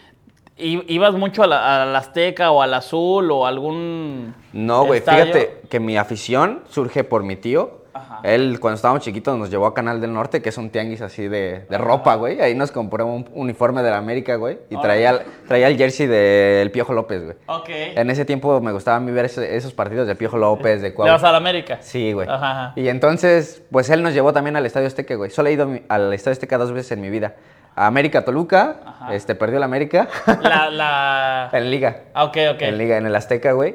¿Ibas 0.56 1.14
mucho 1.14 1.42
a 1.42 1.48
la, 1.48 1.82
al 1.82 1.96
Azteca 1.96 2.52
o 2.52 2.62
al 2.62 2.74
Azul 2.74 3.30
o 3.32 3.44
algún 3.44 4.34
No, 4.52 4.84
güey, 4.84 5.00
fíjate 5.00 5.62
que 5.68 5.80
mi 5.80 5.96
afición 5.96 6.62
surge 6.68 7.02
por 7.02 7.24
mi 7.24 7.34
tío. 7.34 7.83
Ajá. 7.94 8.20
Él, 8.24 8.58
cuando 8.60 8.74
estábamos 8.76 9.02
chiquitos, 9.02 9.38
nos 9.38 9.50
llevó 9.50 9.66
a 9.66 9.74
Canal 9.74 10.00
del 10.00 10.12
Norte, 10.12 10.42
que 10.42 10.48
es 10.48 10.58
un 10.58 10.70
tianguis 10.70 11.00
así 11.00 11.28
de, 11.28 11.64
de 11.70 11.78
ropa, 11.78 12.16
güey. 12.16 12.40
Ahí 12.40 12.54
nos 12.54 12.72
compró 12.72 13.06
un 13.06 13.28
uniforme 13.34 13.82
de 13.82 13.90
la 13.90 13.98
América, 13.98 14.34
güey. 14.36 14.58
Y 14.68 14.76
traía, 14.80 15.10
el- 15.10 15.20
traía 15.46 15.68
el 15.68 15.76
jersey 15.76 16.06
del 16.06 16.70
Piojo 16.70 16.92
López, 16.92 17.24
güey. 17.24 17.36
Ok. 17.46 17.68
En 17.68 18.10
ese 18.10 18.24
tiempo 18.24 18.60
me 18.60 18.72
gustaba 18.72 18.96
a 18.96 19.00
mí 19.00 19.12
ver 19.12 19.26
ese- 19.26 19.56
esos 19.56 19.72
partidos 19.72 20.06
de 20.08 20.14
Piojo 20.16 20.36
López, 20.38 20.82
de 20.82 20.88
¿Le 20.90 20.94
Cuau. 20.94 21.08
vas 21.08 21.22
a 21.24 21.30
la 21.30 21.38
América? 21.38 21.78
Sí, 21.80 22.12
güey. 22.12 22.28
Ajá, 22.28 22.50
ajá. 22.50 22.72
Y 22.76 22.88
entonces, 22.88 23.62
pues 23.70 23.88
él 23.90 24.02
nos 24.02 24.12
llevó 24.12 24.32
también 24.32 24.56
al 24.56 24.66
Estadio 24.66 24.86
Azteca, 24.88 25.14
güey. 25.14 25.30
Solo 25.30 25.48
he 25.48 25.52
ido 25.52 25.70
al 25.88 26.12
Estadio 26.12 26.32
Azteca 26.32 26.58
dos 26.58 26.72
veces 26.72 26.92
en 26.92 27.00
mi 27.00 27.10
vida. 27.10 27.34
A 27.76 27.86
América 27.86 28.24
Toluca, 28.24 28.76
Ajá. 28.86 29.14
este, 29.14 29.34
perdió 29.34 29.58
la 29.58 29.64
América. 29.66 30.08
La, 30.42 30.70
la... 30.70 31.48
en 31.52 31.70
Liga. 31.70 32.02
Ah, 32.14 32.24
ok, 32.24 32.36
ok. 32.54 32.62
En 32.62 32.78
Liga, 32.78 32.96
en 32.96 33.06
el 33.06 33.14
Azteca, 33.16 33.52
güey. 33.52 33.74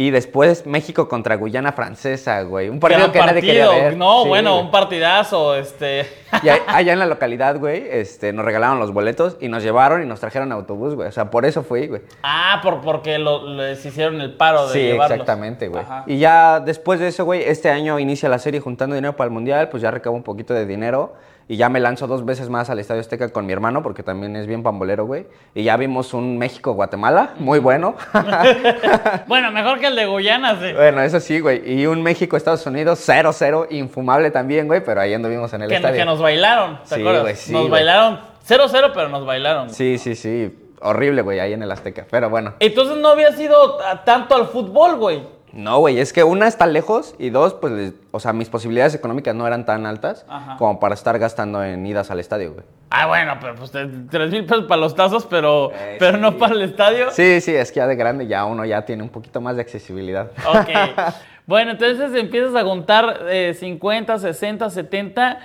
Y 0.00 0.10
después 0.12 0.64
México 0.64 1.08
contra 1.08 1.34
Guyana 1.34 1.72
Francesa, 1.72 2.42
güey. 2.42 2.68
Un 2.68 2.78
partido 2.78 3.00
Gran 3.00 3.12
que 3.12 3.18
nadie 3.18 3.40
quería 3.40 3.66
partido. 3.66 3.84
ver. 3.84 3.96
No, 3.96 4.22
Sí, 4.22 4.28
bueno, 4.28 4.52
güey. 4.52 4.64
un 4.66 4.70
partidazo, 4.70 5.56
este... 5.56 6.06
Y 6.40 6.48
allá 6.68 6.92
en 6.92 7.00
la 7.00 7.06
localidad, 7.06 7.58
güey, 7.58 7.84
este, 7.90 8.32
nos 8.32 8.44
regalaron 8.44 8.78
los 8.78 8.92
boletos 8.92 9.36
y 9.40 9.48
nos 9.48 9.64
llevaron 9.64 10.00
y 10.00 10.06
nos 10.06 10.20
trajeron 10.20 10.52
autobús, 10.52 10.94
güey. 10.94 11.08
O 11.08 11.10
sea, 11.12 11.30
por 11.30 11.44
eso 11.44 11.64
fui, 11.64 11.88
güey. 11.88 12.02
ah, 12.22 12.60
por, 12.62 12.80
porque 12.80 13.18
lo- 13.18 13.44
les 13.54 13.84
hicieron 13.84 14.20
el 14.20 14.34
paro 14.34 14.68
de 14.68 14.72
Sí, 14.72 14.78
llevarlos. 14.82 15.16
exactamente, 15.16 15.66
güey. 15.66 15.82
Ajá. 15.82 16.04
Y 16.06 16.18
ya 16.18 16.60
después 16.60 17.00
de 17.00 17.08
eso, 17.08 17.24
güey, 17.24 17.42
este 17.42 17.68
año 17.68 17.98
inicia 17.98 18.28
la 18.28 18.38
serie 18.38 18.60
juntando 18.60 18.94
dinero 18.94 19.16
para 19.16 19.26
el 19.26 19.32
Mundial, 19.32 19.68
pues 19.68 19.82
ya 19.82 19.90
recabo 19.90 20.14
un 20.14 20.22
poquito 20.22 20.54
de 20.54 20.64
dinero 20.64 21.14
y 21.48 21.56
ya 21.56 21.68
me 21.70 21.80
lanzo 21.80 22.06
dos 22.06 22.24
veces 22.24 22.48
más 22.50 22.68
al 22.70 22.78
Estadio 22.78 23.00
Azteca 23.00 23.28
con 23.30 23.46
mi 23.46 23.52
hermano, 23.54 23.82
porque 23.82 24.02
también 24.02 24.36
es 24.36 24.46
bien 24.46 24.62
pambolero, 24.62 25.06
güey. 25.06 25.26
Y 25.54 25.62
ya 25.64 25.76
vimos 25.78 26.12
un 26.14 26.36
México-Guatemala, 26.38 27.30
muy 27.38 27.58
bueno. 27.58 27.94
Bueno, 29.26 29.50
mejor 29.52 29.78
que 29.80 29.86
el 29.86 29.96
de 29.96 30.06
Guyana, 30.06 30.58
sí. 30.60 30.72
bueno, 30.74 31.02
eso 31.02 31.20
sí, 31.20 31.40
güey. 31.40 31.62
Y 31.80 31.86
un 31.86 32.02
México-Estados 32.02 32.64
Unidos 32.66 33.06
0-0, 33.08 33.66
infumable 33.70 34.30
también, 34.30 34.66
güey, 34.66 34.82
pero 34.84 35.00
ahí 35.00 35.14
anduvimos 35.14 35.52
en 35.52 35.62
el 35.62 35.68
Que, 35.68 35.76
estadio. 35.76 35.96
que 35.96 36.04
nos 36.04 36.20
bailaron, 36.20 36.78
¿te 36.88 36.94
Sí, 36.96 37.00
acuerdas? 37.00 37.22
güey, 37.22 37.36
sí, 37.36 37.52
nos 37.52 37.60
güey. 37.62 37.70
bailaron 37.72 38.20
0-0, 38.46 38.90
pero 38.94 39.08
nos 39.08 39.26
bailaron. 39.26 39.70
Sí, 39.70 39.98
sí, 39.98 40.14
sí. 40.14 40.56
Horrible, 40.80 41.22
güey, 41.22 41.40
ahí 41.40 41.52
en 41.52 41.62
el 41.62 41.72
Azteca. 41.72 42.06
Pero 42.10 42.30
bueno. 42.30 42.54
Entonces 42.60 42.96
no 42.98 43.08
habías 43.08 43.38
ido 43.40 43.82
a- 43.82 44.04
tanto 44.04 44.36
al 44.36 44.46
fútbol, 44.46 44.96
güey. 44.96 45.22
No, 45.58 45.80
güey, 45.80 45.98
es 45.98 46.12
que 46.12 46.22
una 46.22 46.46
está 46.46 46.66
lejos 46.68 47.16
y 47.18 47.30
dos, 47.30 47.52
pues, 47.54 47.72
les- 47.72 47.92
o 48.12 48.20
sea, 48.20 48.32
mis 48.32 48.48
posibilidades 48.48 48.94
económicas 48.94 49.34
no 49.34 49.44
eran 49.44 49.66
tan 49.66 49.86
altas 49.86 50.24
Ajá. 50.28 50.56
como 50.56 50.78
para 50.78 50.94
estar 50.94 51.18
gastando 51.18 51.64
en 51.64 51.84
idas 51.84 52.12
al 52.12 52.20
estadio, 52.20 52.52
güey. 52.54 52.64
Ah, 52.90 53.06
bueno, 53.08 53.34
pero 53.40 53.56
pues 53.56 53.72
te- 53.72 53.88
tres 54.08 54.30
mil 54.30 54.44
pesos 54.46 54.66
para 54.66 54.80
los 54.80 54.94
tazos, 54.94 55.26
pero, 55.26 55.72
Eh, 55.74 55.96
pero 55.98 56.16
sí. 56.16 56.22
no 56.22 56.38
para 56.38 56.54
el 56.54 56.62
estadio. 56.62 57.10
Sí, 57.10 57.40
sí, 57.40 57.52
es 57.56 57.72
que 57.72 57.78
ya 57.78 57.88
de 57.88 57.96
grande 57.96 58.28
ya 58.28 58.44
uno 58.44 58.64
ya 58.64 58.84
tiene 58.86 59.02
un 59.02 59.08
poquito 59.08 59.40
más 59.40 59.56
de 59.56 59.62
accesibilidad. 59.62 60.30
Ok. 60.46 60.68
Bueno, 61.48 61.70
entonces 61.70 62.14
empiezas 62.14 62.54
a 62.54 62.62
juntar 62.62 63.20
eh, 63.30 63.54
50, 63.58 64.18
60, 64.18 64.68
70 64.68 65.38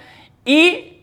y 0.43 0.99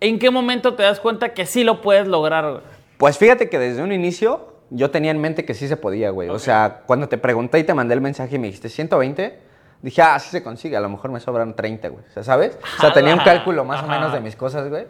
¿en 0.00 0.20
qué 0.20 0.30
momento 0.30 0.74
te 0.74 0.84
das 0.84 1.00
cuenta 1.00 1.30
que 1.34 1.46
sí 1.46 1.64
lo 1.64 1.80
puedes 1.82 2.06
lograr? 2.06 2.62
Pues 2.96 3.18
fíjate 3.18 3.50
que 3.50 3.58
desde 3.58 3.82
un 3.82 3.90
inicio 3.92 4.55
yo 4.70 4.90
tenía 4.90 5.10
en 5.10 5.20
mente 5.20 5.44
que 5.44 5.54
sí 5.54 5.68
se 5.68 5.76
podía, 5.76 6.10
güey. 6.10 6.28
O 6.28 6.38
sea, 6.38 6.82
cuando 6.86 7.08
te 7.08 7.18
pregunté 7.18 7.58
y 7.58 7.64
te 7.64 7.74
mandé 7.74 7.94
el 7.94 8.00
mensaje 8.00 8.36
y 8.36 8.38
me 8.38 8.46
dijiste 8.48 8.68
120, 8.68 9.38
dije, 9.82 10.02
ah, 10.02 10.18
sí 10.18 10.30
se 10.30 10.42
consigue, 10.42 10.76
a 10.76 10.80
lo 10.80 10.88
mejor 10.88 11.10
me 11.10 11.20
sobran 11.20 11.54
30, 11.54 11.88
güey. 11.88 12.04
O 12.08 12.12
sea, 12.12 12.24
¿sabes? 12.24 12.58
O 12.78 12.80
sea, 12.80 12.92
tenía 12.92 13.14
un 13.14 13.20
cálculo 13.20 13.64
más 13.64 13.82
o 13.82 13.86
menos 13.86 14.12
de 14.12 14.20
mis 14.20 14.34
cosas, 14.36 14.68
güey. 14.68 14.86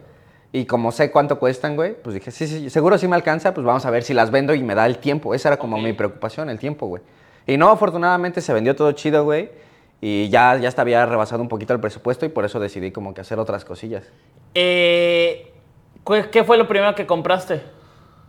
Y 0.53 0.65
como 0.65 0.91
sé 0.91 1.11
cuánto 1.11 1.39
cuestan, 1.39 1.75
güey, 1.75 1.93
pues 2.01 2.13
dije, 2.15 2.31
sí, 2.31 2.47
sí, 2.47 2.69
seguro 2.69 2.97
sí 2.97 3.07
me 3.07 3.15
alcanza, 3.15 3.53
pues 3.53 3.65
vamos 3.65 3.85
a 3.85 3.91
ver 3.91 4.03
si 4.03 4.13
las 4.13 4.31
vendo 4.31 4.53
y 4.53 4.63
me 4.63 4.75
da 4.75 4.85
el 4.85 4.97
tiempo. 4.97 5.33
Esa 5.35 5.49
era 5.49 5.57
como 5.57 5.77
mi 5.77 5.93
preocupación, 5.93 6.49
el 6.49 6.57
tiempo, 6.57 6.87
güey. 6.87 7.03
Y 7.45 7.57
no, 7.57 7.69
afortunadamente 7.69 8.41
se 8.41 8.53
vendió 8.53 8.75
todo 8.75 8.91
chido, 8.93 9.23
güey. 9.25 9.49
Y 9.99 10.29
ya, 10.29 10.55
ya 10.57 10.67
hasta 10.69 10.83
había 10.83 11.05
rebasado 11.05 11.41
un 11.41 11.49
poquito 11.49 11.73
el 11.73 11.79
presupuesto 11.79 12.25
y 12.25 12.29
por 12.29 12.45
eso 12.45 12.59
decidí 12.59 12.91
como 12.91 13.13
que 13.13 13.21
hacer 13.21 13.39
otras 13.39 13.65
cosillas. 13.65 14.03
Eh, 14.53 15.51
¿cu- 16.03 16.15
¿Qué 16.31 16.43
fue 16.43 16.57
lo 16.57 16.67
primero 16.67 16.93
que 16.95 17.05
compraste? 17.05 17.61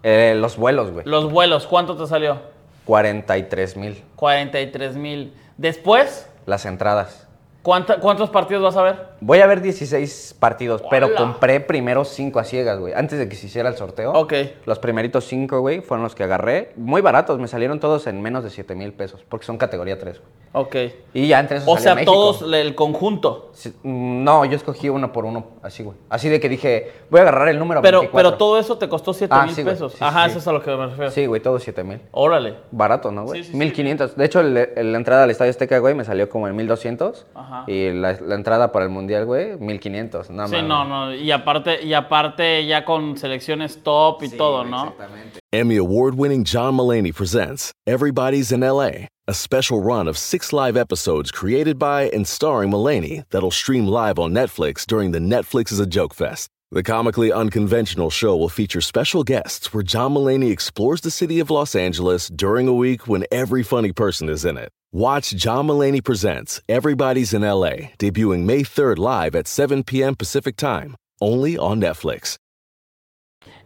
Eh, 0.02 0.34
los 0.37 0.56
vuelos, 0.56 0.90
güey. 0.90 1.04
Los 1.06 1.30
vuelos, 1.30 1.66
¿cuánto 1.66 1.96
te 1.96 2.06
salió? 2.06 2.38
43 2.84 3.76
mil. 3.76 4.02
43 4.16 4.96
mil. 4.96 5.34
Después, 5.56 6.28
Las 6.46 6.64
entradas. 6.64 7.27
¿Cuánta- 7.68 8.00
¿cuántos 8.00 8.31
partidos 8.31 8.62
vas 8.62 8.76
a 8.78 8.83
ver? 8.83 8.96
Voy 9.20 9.40
a 9.40 9.46
ver 9.46 9.61
16 9.61 10.35
partidos, 10.40 10.83
pero 10.88 11.14
compré 11.14 11.61
primero 11.61 12.07
5 12.07 12.38
a 12.38 12.44
ciegas, 12.44 12.78
güey. 12.78 12.94
Antes 12.94 13.18
de 13.18 13.28
que 13.28 13.37
se 13.37 13.46
hiciera 13.46 13.68
el 13.68 13.76
sorteo. 13.76 14.12
Ok. 14.12 14.33
Los 14.64 14.78
primeritos 14.78 15.24
5, 15.24 15.61
güey, 15.61 15.83
fueron 15.83 16.02
los 16.02 16.14
que 16.14 16.24
agarré. 16.24 16.72
Muy 16.76 17.02
baratos, 17.02 17.38
me 17.38 17.46
salieron 17.46 17.78
todos 17.78 18.07
en 18.07 18.22
menos 18.22 18.42
de 18.42 18.48
7 18.48 18.74
mil 18.74 18.94
pesos, 18.94 19.22
porque 19.28 19.44
son 19.44 19.59
categoría 19.59 19.98
3, 19.98 20.18
güey. 20.18 20.31
Ok. 20.52 20.76
Y 21.12 21.28
ya 21.28 21.40
entre 21.40 21.59
esos 21.59 21.68
O 21.68 21.72
salió 21.72 21.83
sea, 21.83 21.94
México. 21.94 22.12
todos 22.12 22.54
el 22.54 22.74
conjunto. 22.74 23.50
Sí, 23.52 23.68
mm, 23.83 24.24
No, 24.24 24.46
yo 24.46 24.57
escogí 24.57 24.88
uno 24.88 25.12
por 25.12 25.26
uno, 25.26 25.48
así, 25.62 25.83
güey. 25.83 25.96
Así 26.09 26.31
de 26.31 26.40
que 26.40 26.48
dije, 26.48 26.90
voy 27.11 27.18
a 27.18 27.22
agarrar 27.24 27.48
el 27.48 27.59
número 27.59 27.83
Pero, 27.83 28.00
24. 28.00 28.31
pero 28.31 28.38
todo 28.38 28.59
eso 28.59 28.78
te 28.78 28.88
costó 28.88 29.12
7 29.12 29.35
Ah, 29.37 29.44
mil 29.44 29.54
sí, 29.54 29.62
pesos. 29.62 29.92
Sí, 29.92 29.98
Ajá, 30.00 30.24
eso 30.24 30.38
es 30.38 30.48
a 30.48 30.52
lo 30.52 30.62
que 30.62 30.70
me 30.74 30.87
refiero. 30.87 31.11
Sí, 31.11 31.26
güey, 31.26 31.42
todos 31.42 31.62
7 31.62 31.85
mil. 31.85 32.00
Órale. 32.12 32.54
Barato, 32.70 33.12
¿no, 33.12 33.24
güey? 33.24 33.40
Sí, 33.40 33.44
sí, 33.46 33.50
sí. 33.52 33.57
1500. 33.59 34.16
De 34.16 34.24
hecho, 34.24 34.40
el- 34.40 34.57
el- 34.57 34.92
la 34.92 34.96
entrada 34.98 35.24
al 35.24 35.31
Estadio 35.31 35.50
Azteca, 35.50 35.78
güey, 35.81 35.94
me 35.94 36.04
salió 36.04 36.28
como 36.31 36.48
en 36.48 36.57
1200. 36.57 37.26
Ajá. 37.35 37.58
Y 37.66 37.90
la, 37.92 38.12
la 38.21 38.35
entrada 38.35 38.71
para 38.71 38.85
el 38.85 38.90
Mundial, 38.90 39.25
güey, 39.27 39.57
1500. 39.59 40.31
No, 40.31 40.49
Sí, 40.49 40.57
no, 40.62 40.85
no. 40.85 41.14
Y 41.14 41.31
aparte, 41.31 41.83
y 41.83 41.92
aparte 41.94 42.66
ya 42.66 42.85
con 42.85 43.16
selecciones 43.16 43.83
top 43.83 44.23
y 44.23 44.29
todo, 44.31 44.64
¿no? 44.64 44.88
Exactamente. 44.88 45.40
Emmy 45.53 45.77
award 45.77 46.14
winning 46.14 46.44
John 46.44 46.75
Mullaney 46.75 47.12
presents 47.12 47.73
Everybody's 47.87 48.53
in 48.53 48.61
LA, 48.61 49.07
a 49.27 49.33
special 49.35 49.83
run 49.83 50.07
of 50.09 50.18
six 50.18 50.53
live 50.53 50.77
episodes 50.77 51.31
created 51.31 51.79
by 51.79 52.11
and 52.14 52.27
starring 52.27 52.71
Mullaney 52.71 53.23
that'll 53.31 53.51
stream 53.51 53.87
live 53.87 54.18
on 54.18 54.33
Netflix 54.33 54.87
during 54.87 55.12
the 55.12 55.18
Netflix 55.21 55.73
is 55.73 55.81
a 55.81 55.87
Joke 55.87 56.14
Fest. 56.14 56.49
The 56.71 56.83
comically 56.83 57.33
unconventional 57.33 58.11
show 58.11 58.37
will 58.37 58.51
feature 58.51 58.83
special 58.83 59.25
guests 59.25 59.73
where 59.73 59.83
John 59.83 60.12
Mullaney 60.12 60.51
explores 60.51 61.01
the 61.01 61.11
city 61.11 61.40
of 61.40 61.51
Los 61.51 61.75
Angeles 61.75 62.29
during 62.29 62.68
a 62.68 62.75
week 62.75 63.09
when 63.09 63.25
every 63.33 63.62
funny 63.62 63.90
person 63.90 64.29
is 64.29 64.44
in 64.44 64.59
it. 64.59 64.68
Watch 64.90 65.35
John 65.35 65.66
Mullaney 65.66 66.01
Presents 66.01 66.62
Everybody's 66.66 67.35
in 67.35 67.42
LA, 67.42 67.92
debuting 67.98 68.46
May 68.46 68.62
3rd 68.62 68.96
live 68.96 69.37
at 69.37 69.46
7 69.46 69.85
p.m. 69.85 70.14
Pacific 70.14 70.57
Time, 70.57 70.96
only 71.20 71.59
on 71.59 71.79
Netflix. 71.79 72.38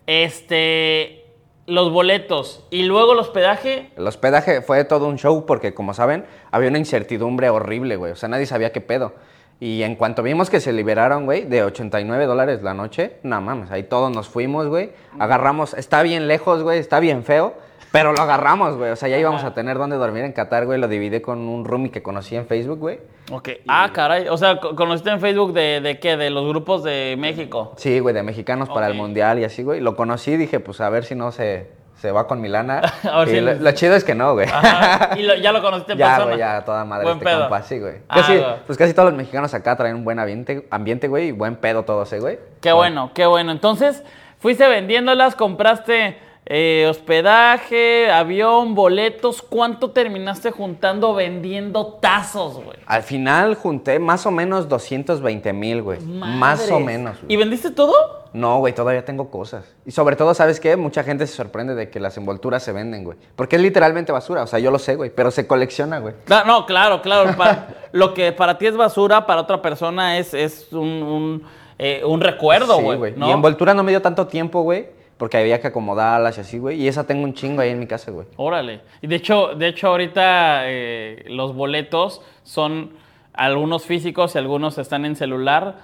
Este, 0.09 1.25
los 1.69 1.93
boletos 1.93 2.67
y 2.73 2.83
luego 2.83 3.13
el 3.13 3.21
hospedaje. 3.21 3.93
El 3.97 4.05
hospedaje 4.09 4.63
fue 4.63 4.85
todo 4.85 5.07
un 5.07 5.17
show 5.17 5.47
porque, 5.47 5.75
como 5.75 5.95
saben, 5.95 6.25
había 6.51 6.71
una 6.71 6.79
incertidumbre 6.79 7.51
horrible, 7.51 7.95
güey. 7.95 8.11
O 8.11 8.17
sea, 8.17 8.29
nadie 8.29 8.47
sabía 8.47 8.73
qué 8.73 8.81
pedo. 8.81 9.15
Y 9.61 9.85
en 9.85 9.95
cuanto 9.95 10.25
vimos 10.25 10.51
que 10.51 10.59
se 10.59 10.73
liberaron, 10.73 11.25
güey, 11.25 11.45
de 11.45 11.63
89 11.63 12.27
dólares 12.27 12.65
la 12.65 12.75
noche, 12.75 13.19
no 13.23 13.41
mames, 13.41 13.71
ahí 13.71 13.85
todos 13.85 14.11
nos 14.13 14.29
fuimos, 14.29 14.67
güey. 14.67 14.91
Agarramos, 15.21 15.73
está 15.75 16.03
bien 16.03 16.27
lejos, 16.27 16.65
güey, 16.65 16.81
está 16.81 16.99
bien 16.99 17.23
feo, 17.23 17.55
pero 17.91 18.13
lo 18.13 18.21
agarramos, 18.23 18.77
güey. 18.77 18.91
O 18.91 18.97
sea, 18.97 19.09
ya 19.09 19.19
íbamos 19.19 19.45
a 19.45 19.53
tener 19.55 19.77
donde 19.79 19.97
dormir 19.97 20.25
en 20.25 20.33
Qatar, 20.33 20.65
güey. 20.67 20.79
Lo 20.79 20.89
dividí 20.89 21.21
con 21.21 21.41
un 21.49 21.65
roomie 21.65 21.91
que 21.91 22.03
conocí 22.03 22.37
en 22.37 22.47
Facebook, 22.47 22.79
güey. 22.79 23.01
Ok. 23.31 23.49
Ah, 23.69 23.91
caray. 23.93 24.29
O 24.29 24.37
sea, 24.37 24.59
co- 24.61 24.75
¿conociste 24.77 25.11
en 25.11 25.21
Facebook 25.21 25.53
de, 25.53 25.81
de 25.81 25.99
qué? 26.01 26.17
De 26.17 26.31
los 26.31 26.47
grupos 26.49 26.83
de 26.85 27.17
México. 27.19 27.73
Sí, 27.77 27.99
güey, 28.01 28.15
de 28.15 28.23
mexicanos 28.23 28.69
para 28.69 28.87
el 28.87 28.95
mundial 28.95 29.39
y 29.39 29.45
así, 29.45 29.63
güey. 29.63 29.81
Lo 29.81 29.97
conocí, 29.97 30.37
dije, 30.37 30.61
pues 30.61 30.81
a 30.81 30.89
ver 30.91 31.05
si 31.05 31.15
no 31.15 31.33
se, 31.33 31.71
se 31.97 32.11
va 32.13 32.27
con 32.27 32.41
mi 32.41 32.49
lana. 32.49 32.81
A 33.11 33.19
ver 33.21 33.29
Y 33.29 33.31
si- 33.33 33.41
lo, 33.41 33.55
lo 33.55 33.73
chido 33.73 33.95
es 33.95 34.05
que 34.05 34.15
no, 34.15 34.33
güey. 34.35 34.49
Ajá. 34.49 35.19
Y 35.19 35.23
lo- 35.23 35.37
ya 35.37 35.53
lo 35.53 35.61
conociste 35.63 35.93
en 35.93 35.99
Ya, 35.99 36.07
persona. 36.09 36.27
güey, 36.27 36.39
ya 36.39 36.65
toda 36.65 36.85
madre 36.85 37.05
Buen 37.05 37.19
este 37.19 37.25
pedo. 37.27 37.41
compa, 37.43 37.63
sí, 37.63 37.79
güey. 37.79 37.95
Ah, 38.09 38.17
Casi, 38.17 38.37
güey. 38.39 38.47
pues 38.67 38.79
casi 38.79 38.95
todos 38.95 39.11
los 39.11 39.17
mexicanos 39.19 39.55
acá 39.55 39.77
traen 39.77 39.97
un 39.97 40.05
buen 40.05 40.19
ambiente, 40.19 40.67
ambiente, 40.71 41.09
güey, 41.09 41.29
y 41.29 41.33
buen 41.33 41.57
pedo 41.57 41.85
todos, 41.85 42.13
¿eh, 42.13 42.21
güey? 42.21 42.39
Qué 42.61 42.73
bueno, 42.73 43.11
qué 43.15 43.27
bueno. 43.27 43.53
Entonces, 43.53 44.03
fuiste 44.39 44.67
vendiéndolas, 44.69 45.37
compraste 45.37 46.17
eh, 46.45 46.87
hospedaje, 46.91 48.11
avión, 48.11 48.75
boletos. 48.75 49.43
¿Cuánto 49.43 49.91
terminaste 49.91 50.51
juntando 50.51 51.15
vendiendo 51.15 51.87
tazos, 52.01 52.55
güey? 52.55 52.79
Al 52.87 53.03
final 53.03 53.55
junté 53.55 53.99
más 53.99 54.27
o 54.27 54.31
menos 54.31 54.69
220 54.69 55.53
mil, 55.53 55.83
güey. 55.83 56.01
Más 56.01 56.71
o 56.71 56.81
menos, 56.81 57.17
¿Y 57.29 57.37
vendiste 57.37 57.71
todo? 57.71 58.23
No, 58.33 58.59
güey, 58.59 58.75
todavía 58.75 59.05
tengo 59.05 59.31
cosas. 59.31 59.65
Y 59.85 59.91
sobre 59.91 60.17
todo, 60.17 60.33
¿sabes 60.35 60.59
qué? 60.59 60.75
Mucha 60.77 61.05
gente 61.05 61.27
se 61.27 61.35
sorprende 61.37 61.75
de 61.75 61.91
que 61.91 62.01
las 62.01 62.17
envolturas 62.17 62.63
se 62.63 62.73
venden, 62.73 63.05
güey. 63.05 63.19
Porque 63.37 63.57
es 63.57 63.63
literalmente 63.63 64.11
basura, 64.11 64.43
o 64.43 64.47
sea, 64.47 64.59
yo 64.59 64.71
lo 64.71 64.79
sé, 64.79 64.97
güey, 64.97 65.11
pero 65.11 65.31
se 65.31 65.47
colecciona, 65.47 65.99
güey. 65.99 66.15
No, 66.47 66.65
claro, 66.67 67.03
claro. 67.03 67.37
pa- 67.37 67.69
lo 67.93 68.15
que 68.15 68.33
para 68.33 68.57
ti 68.59 68.67
es 68.67 68.77
basura, 68.77 69.27
para 69.27 69.43
otra 69.43 69.61
persona 69.61 70.19
es, 70.19 70.33
es 70.35 70.73
un, 70.73 70.81
un, 71.03 71.43
eh, 71.79 72.03
un 72.07 72.21
recuerdo, 72.23 72.79
Sí, 72.79 72.83
güey. 72.97 73.15
¿no? 73.17 73.29
Y 73.29 73.31
envoltura 73.33 73.75
no 73.75 73.83
me 73.83 73.93
dio 73.93 74.01
tanto 74.01 74.27
tiempo, 74.27 74.63
güey, 74.63 74.89
porque 75.23 75.37
había 75.37 75.61
que 75.61 75.69
acomodarlas 75.69 76.37
y 76.37 76.41
así, 76.41 76.59
güey. 76.59 76.83
Y 76.83 76.89
esa 76.89 77.07
tengo 77.07 77.23
un 77.23 77.33
chingo 77.33 77.63
ahí 77.63 77.71
en 77.71 77.79
mi 77.79 77.87
casa, 77.87 78.11
güey. 78.11 78.27
Órale. 78.37 78.81
Y 79.03 79.07
de 79.07 79.15
hecho, 79.15 79.55
de 79.55 79.69
hecho 79.69 79.87
ahorita 79.87 80.63
eh, 80.65 81.27
los 81.29 81.55
boletos 81.55 82.23
son 82.43 82.91
algunos 83.33 83.85
físicos 83.85 84.35
y 84.35 84.39
algunos 84.39 84.79
están 84.79 85.05
en 85.05 85.15
celular. 85.15 85.77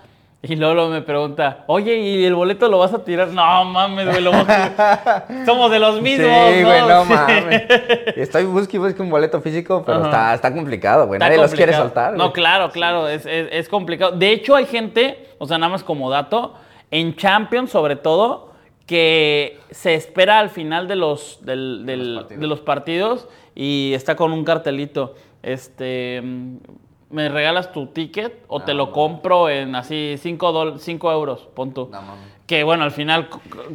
Y 0.43 0.57
Lolo 0.57 0.89
me 0.89 1.03
pregunta, 1.03 1.63
oye, 1.69 1.99
¿y 1.99 2.25
el 2.25 2.35
boleto 2.35 2.67
lo 2.69 2.81
vas 2.81 2.93
a 2.93 3.05
tirar? 3.05 3.29
No 3.29 3.65
mames, 3.65 4.07
güey, 4.09 4.21
lo 4.23 4.33
a- 4.35 5.25
somos 5.47 5.71
de 5.71 5.79
los 5.79 6.03
mismos. 6.03 6.27
sí, 6.53 6.65
güey, 6.65 6.81
no 6.89 7.05
Sí. 7.05 7.13
mames. 7.13 7.63
Estoy 8.17 8.43
y 8.43 8.47
busque 8.47 8.77
un 9.01 9.09
boleto 9.11 9.41
físico, 9.41 9.85
pero 9.87 10.07
está, 10.07 10.35
está 10.35 10.53
complicado, 10.53 11.07
güey. 11.07 11.21
Nadie 11.21 11.37
los 11.37 11.55
quiere 11.55 11.75
soltar. 11.75 12.15
No, 12.17 12.33
claro, 12.33 12.73
claro, 12.73 13.07
es, 13.07 13.25
es- 13.25 13.51
es 13.53 13.69
complicado. 13.69 14.11
De 14.17 14.33
hecho, 14.33 14.57
hay 14.57 14.67
gente, 14.67 15.29
o 15.39 15.47
sea, 15.47 15.59
nada 15.59 15.71
más 15.71 15.85
como 15.85 16.11
dato, 16.11 16.55
en 16.91 17.15
Champions 17.15 17.71
sobre 17.71 17.95
todo, 17.95 18.48
que 18.89 19.61
se 19.71 19.95
espera 19.95 20.39
al 20.41 20.49
final 20.49 20.89
de 20.89 20.97
los, 20.97 21.39
del- 21.43 21.85
de 22.41 22.47
los 22.49 22.61
partidos 22.61 23.29
y 23.55 23.93
está 23.95 24.17
con 24.17 24.33
un 24.33 24.45
cartelito. 24.45 25.15
Este, 25.43 26.21
mm, 26.25 26.57
¿me 27.11 27.29
regalas 27.29 27.71
tu 27.71 27.87
ticket 27.89 28.45
o 28.49 28.63
te 28.63 28.73
lo 28.75 28.91
compro 28.91 29.51
en 29.51 29.75
así 29.77 30.15
5 30.19 30.73
euros? 31.13 31.47
Pon 31.55 31.73
tú. 31.75 31.89
No 31.93 32.01
mames. 32.01 32.38
Que 32.49 32.65
bueno, 32.65 32.83
al 32.83 32.93
final, 32.93 33.29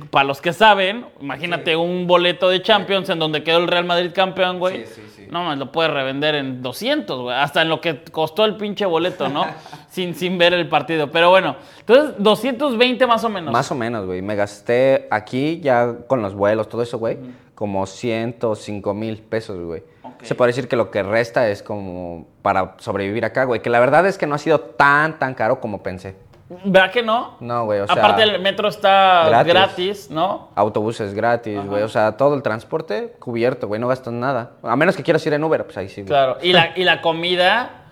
para 0.10 0.26
los 0.26 0.42
que 0.42 0.52
saben, 0.52 1.06
imagínate 1.22 1.76
un 1.76 2.08
boleto 2.08 2.50
de 2.50 2.60
Champions 2.64 3.08
en 3.10 3.20
donde 3.20 3.44
quedó 3.44 3.60
el 3.60 3.68
Real 3.68 3.86
Madrid 3.86 4.10
campeón, 4.16 4.58
güey. 4.58 4.88
Sí, 4.88 4.94
sí, 4.96 5.02
sí. 5.16 5.28
No, 5.30 5.44
más 5.44 5.60
lo 5.60 5.72
puedes 5.72 5.94
revender 5.94 6.34
en 6.34 6.64
200, 6.64 7.22
güey. 7.22 7.36
Hasta 7.38 7.62
en 7.62 7.70
lo 7.70 7.80
que 7.80 8.04
costó 8.12 8.46
el 8.46 8.58
pinche 8.58 8.88
boleto, 8.88 9.30
¿no? 9.30 9.46
sin, 9.90 10.16
sin 10.16 10.40
ver 10.40 10.56
el 10.56 10.68
partido. 10.70 11.12
Pero 11.12 11.30
bueno, 11.30 11.56
entonces 11.82 12.16
220 12.18 13.06
más 13.06 13.24
o 13.24 13.30
menos. 13.30 13.54
Más 13.54 13.72
o 13.72 13.76
menos, 13.76 14.08
güey. 14.08 14.24
Me 14.24 14.36
gasté 14.36 15.08
aquí 15.12 15.60
ya 15.62 15.96
con 16.08 16.24
los 16.24 16.34
vuelos, 16.34 16.68
todo 16.68 16.82
eso, 16.82 16.98
güey, 16.98 17.20
como 17.54 17.86
105 17.86 18.92
mil 18.96 19.20
pesos, 19.20 19.64
güey. 19.64 19.84
Se 20.24 20.34
puede 20.34 20.50
decir 20.50 20.68
que 20.68 20.76
lo 20.76 20.90
que 20.90 21.04
resta 21.04 21.48
es 21.48 21.62
como 21.62 22.26
para 22.42 22.74
sobrevivir 22.80 23.24
acá, 23.24 23.44
güey. 23.44 23.62
Que 23.62 23.70
la 23.70 23.80
verdad 23.80 24.08
es 24.08 24.18
que 24.18 24.26
no 24.26 24.34
ha 24.34 24.40
sido 24.40 24.60
tan, 24.60 25.20
tan 25.20 25.36
caro 25.36 25.60
como 25.60 25.84
pensé. 25.84 26.16
¿Verdad 26.64 26.92
que 26.92 27.04
no? 27.04 27.38
No, 27.40 27.66
güey, 27.66 27.80
o 27.80 27.88
sea... 27.88 27.96
Aparte 27.96 28.24
el 28.24 28.42
metro 28.42 28.68
está 28.68 29.26
gratis. 29.28 29.54
gratis, 29.54 30.10
¿no? 30.12 30.50
Autobuses 30.56 31.14
gratis, 31.14 31.66
güey. 31.66 31.84
O 31.84 31.90
sea, 31.90 32.18
todo 32.18 32.36
el 32.36 32.42
transporte 32.42 33.16
cubierto, 33.20 33.68
güey. 33.68 33.80
No 33.80 33.88
gastas 33.88 34.14
nada. 34.14 34.52
A 34.64 34.76
menos 34.76 34.96
que 34.96 35.04
quieras 35.04 35.26
ir 35.26 35.34
en 35.34 35.44
Uber, 35.44 35.66
pues 35.66 35.78
ahí 35.78 35.90
sí, 35.90 36.02
güey. 36.02 36.08
Claro. 36.08 36.38
Y 36.42 36.54
la, 36.54 36.72
y 36.76 36.84
la 36.84 37.02
comida 37.02 37.84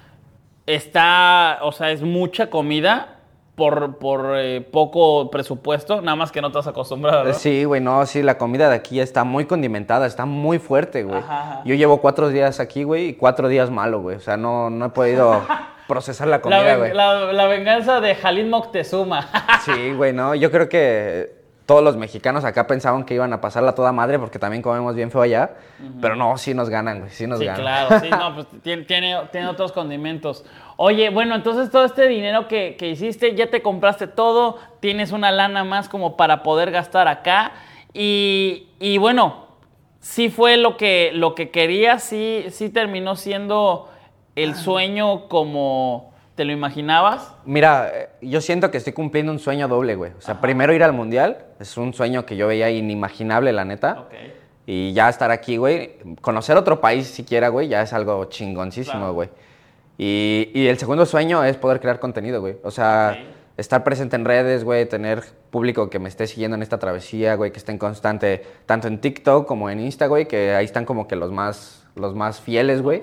está, 0.66 1.60
o 1.62 1.72
sea, 1.72 1.92
es 1.92 2.02
mucha 2.02 2.50
comida 2.50 3.21
por, 3.62 3.98
por 4.00 4.32
eh, 4.38 4.60
poco 4.62 5.30
presupuesto, 5.30 6.02
nada 6.02 6.16
más 6.16 6.32
que 6.32 6.42
no 6.42 6.48
estás 6.48 6.66
acostumbrado. 6.66 7.26
¿no? 7.26 7.34
Sí, 7.34 7.64
güey, 7.64 7.80
no, 7.80 8.04
sí, 8.08 8.24
la 8.24 8.40
comida 8.40 8.70
de 8.70 8.76
aquí 8.76 9.00
está 9.00 9.24
muy 9.24 9.46
condimentada, 9.46 10.08
está 10.08 10.26
muy 10.26 10.58
fuerte, 10.58 11.04
güey. 11.04 11.22
Yo 11.64 11.76
llevo 11.76 12.02
cuatro 12.02 12.30
días 12.30 12.60
aquí, 12.60 12.82
güey, 12.84 13.10
y 13.10 13.14
cuatro 13.14 13.48
días 13.50 13.70
malo, 13.70 14.02
güey. 14.02 14.16
O 14.16 14.20
sea, 14.20 14.36
no, 14.36 14.72
no 14.72 14.88
he 14.88 14.90
podido 14.90 15.44
procesar 15.88 16.28
la 16.28 16.42
comida, 16.42 16.76
la- 16.76 17.32
la 17.34 17.46
venganza 17.46 18.02
de 18.02 18.16
Jalín 18.16 18.50
Moctezuma. 18.50 19.30
Sí, 19.64 19.94
güey, 19.94 20.12
no, 20.12 20.34
yo 20.34 20.50
creo 20.50 20.68
que 20.68 21.41
todos 21.66 21.84
los 21.84 21.96
mexicanos 21.96 22.44
acá 22.44 22.68
pensaban 22.68 23.06
que 23.06 23.14
iban 23.14 23.32
a 23.34 23.40
pasarla 23.40 23.76
toda 23.76 23.92
madre 23.92 24.20
porque 24.20 24.40
también 24.40 24.62
comemos 24.62 24.96
bien 24.96 25.10
feo 25.12 25.22
allá. 25.22 25.52
Pero 26.02 26.16
no, 26.16 26.38
sí 26.38 26.54
nos 26.54 26.70
ganan, 26.70 27.00
güey, 27.00 27.12
sí 27.12 27.28
nos 27.28 27.40
Sí, 27.40 27.46
ganan. 27.46 27.62
claro, 27.62 28.00
sí, 28.02 28.10
no, 28.10 28.36
pues 28.36 28.48
tiene, 28.64 28.84
tiene, 28.84 29.18
tiene 29.32 29.48
otros 29.48 29.72
condimentos. 29.72 30.44
Oye, 30.78 31.10
bueno, 31.10 31.36
entonces 31.36 31.70
todo 31.72 31.86
este 31.86 32.08
dinero 32.08 32.48
que, 32.48 32.76
que 32.78 32.90
hiciste, 32.90 33.36
ya 33.36 33.50
te 33.50 33.62
compraste 33.62 34.08
todo, 34.08 34.58
tienes 34.80 35.12
una 35.12 35.32
lana 35.32 35.64
más 35.64 35.88
como 35.88 36.18
para 36.18 36.44
poder 36.44 36.72
gastar 36.72 37.08
acá. 37.08 37.54
Y, 37.94 38.68
y 38.80 38.98
bueno, 38.98 39.46
sí 40.00 40.30
fue 40.30 40.58
lo 40.58 40.78
que, 40.78 41.12
lo 41.14 41.36
que 41.36 41.52
querías, 41.52 42.04
sí, 42.04 42.46
sí 42.50 42.70
terminó 42.70 43.16
siendo 43.16 43.90
el 44.36 44.56
sueño 44.56 45.28
como 45.28 46.11
te 46.36 46.46
lo 46.46 46.52
imaginabas. 46.54 47.34
Mira, 47.46 47.92
eh, 47.94 48.10
yo 48.22 48.42
siento 48.42 48.72
que 48.72 48.78
estoy 48.78 48.94
cumpliendo 48.94 49.32
un 49.32 49.40
sueño 49.40 49.68
doble, 49.68 49.96
güey. 49.96 50.12
O 50.18 50.22
sea, 50.22 50.40
primero 50.42 50.74
ir 50.74 50.84
al 50.84 50.94
mundial, 50.94 51.46
es 51.60 51.78
un 51.78 51.94
sueño 51.94 52.26
que 52.26 52.36
yo 52.38 52.48
veía 52.48 52.70
inimaginable, 52.70 53.52
la 53.52 53.66
neta. 53.66 54.08
Y 54.66 54.94
ya 54.94 55.10
estar 55.10 55.32
aquí, 55.32 55.58
güey, 55.58 55.98
conocer 56.22 56.56
otro 56.56 56.80
país 56.82 57.08
siquiera, 57.08 57.50
güey, 57.50 57.68
ya 57.68 57.82
es 57.82 57.94
algo 57.94 58.26
chingoncísimo, 58.26 58.98
Claro. 59.00 59.14
güey. 59.14 59.30
Y, 59.98 60.50
y 60.54 60.68
el 60.68 60.78
segundo 60.78 61.06
sueño 61.06 61.44
es 61.44 61.58
poder 61.58 61.80
crear 61.80 62.00
contenido, 62.00 62.40
güey. 62.42 62.58
O 62.64 62.72
sea, 62.72 63.18
estar 63.58 63.84
presente 63.84 64.16
en 64.16 64.26
redes, 64.26 64.64
güey, 64.64 64.88
tener 64.88 65.24
público 65.52 65.90
que 65.90 66.00
me 66.00 66.10
esté 66.10 66.26
siguiendo 66.28 66.56
en 66.56 66.64
esta 66.64 66.80
travesía, 66.80 67.36
güey, 67.36 67.52
que 67.52 67.58
esté 67.60 67.72
en 67.72 67.78
constante, 67.78 68.44
tanto 68.66 68.88
en 68.88 69.00
TikTok 69.00 69.46
como 69.48 69.70
en 69.70 69.80
Insta, 69.80 70.08
güey, 70.08 70.28
que 70.28 70.56
ahí 70.56 70.66
están 70.66 70.86
como 70.86 71.08
que 71.08 71.16
los 71.16 71.32
más, 71.32 71.86
los 71.96 72.16
más 72.16 72.40
fieles, 72.40 72.82
güey. 72.82 73.02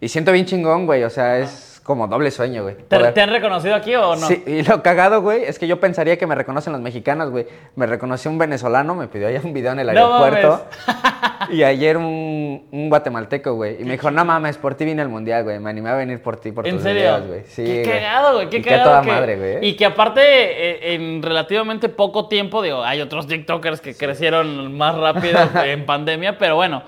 Y 0.00 0.08
siento 0.08 0.32
bien 0.32 0.46
chingón, 0.46 0.86
güey, 0.86 1.04
o 1.04 1.10
sea, 1.10 1.38
es 1.38 1.69
es 1.80 1.84
como 1.86 2.06
doble 2.08 2.30
sueño, 2.30 2.62
güey. 2.62 2.76
¿Te, 2.88 2.96
han 3.20 3.30
reconocido 3.30 3.74
aquí 3.74 3.94
o 3.94 4.14
no? 4.14 4.26
Sí, 4.26 4.42
y 4.46 4.62
lo 4.62 4.82
cagado, 4.82 5.22
güey, 5.22 5.44
es 5.44 5.58
que 5.58 5.66
yo 5.66 5.80
pensaría 5.80 6.18
que 6.18 6.26
me 6.26 6.34
reconocen 6.34 6.72
los 6.72 6.82
mexicanos, 6.82 7.30
güey. 7.30 7.46
Me 7.74 7.86
reconoció 7.86 8.30
un 8.30 8.38
venezolano, 8.38 8.94
me 8.94 9.08
pidió 9.08 9.28
allá 9.28 9.40
un 9.42 9.52
video 9.54 9.72
en 9.72 9.80
el 9.80 9.86
No 9.94 10.22
aeropuerto. 10.22 10.66
y 11.50 11.62
ayer 11.62 11.96
un, 11.96 12.66
un 12.70 12.88
guatemalteco, 12.90 13.54
güey. 13.54 13.80
Y 13.80 13.84
me 13.84 13.92
dijo, 13.92 14.10
no 14.10 14.24
mames, 14.24 14.58
por 14.58 14.74
ti 14.74 14.84
vine 14.84 15.00
al 15.02 15.08
mundial, 15.08 15.42
güey. 15.44 15.58
Me 15.58 15.70
animé 15.70 15.90
a 15.90 15.94
venir 15.94 16.22
por 16.22 16.36
ti, 16.38 16.52
por 16.52 16.66
¿En 16.66 16.74
tus 16.74 16.82
serio? 16.82 17.00
videos, 17.02 17.26
güey. 17.26 17.42
Sí, 17.46 17.64
qué 17.64 17.84
güey. 17.84 17.98
cagado, 18.00 18.34
güey. 18.34 18.50
Qué 18.50 18.56
Y 18.58 18.62
cagado. 18.62 18.84
toda 18.90 19.02
que- 19.02 19.10
madre, 19.10 19.36
güey. 19.36 19.66
Y 19.68 19.74
que 19.76 19.86
aparte, 19.86 20.20
eh, 20.22 20.94
en 20.94 21.22
relativamente 21.22 21.88
poco 21.88 22.28
tiempo, 22.28 22.60
digo, 22.62 22.84
hay 22.84 23.00
otros 23.00 23.26
TikTokers 23.26 23.80
que 23.80 23.94
crecieron 23.94 24.76
más 24.76 24.96
rápido 24.96 25.38
en 25.64 25.86
pandemia, 25.86 26.36
pero 26.38 26.56
bueno, 26.56 26.82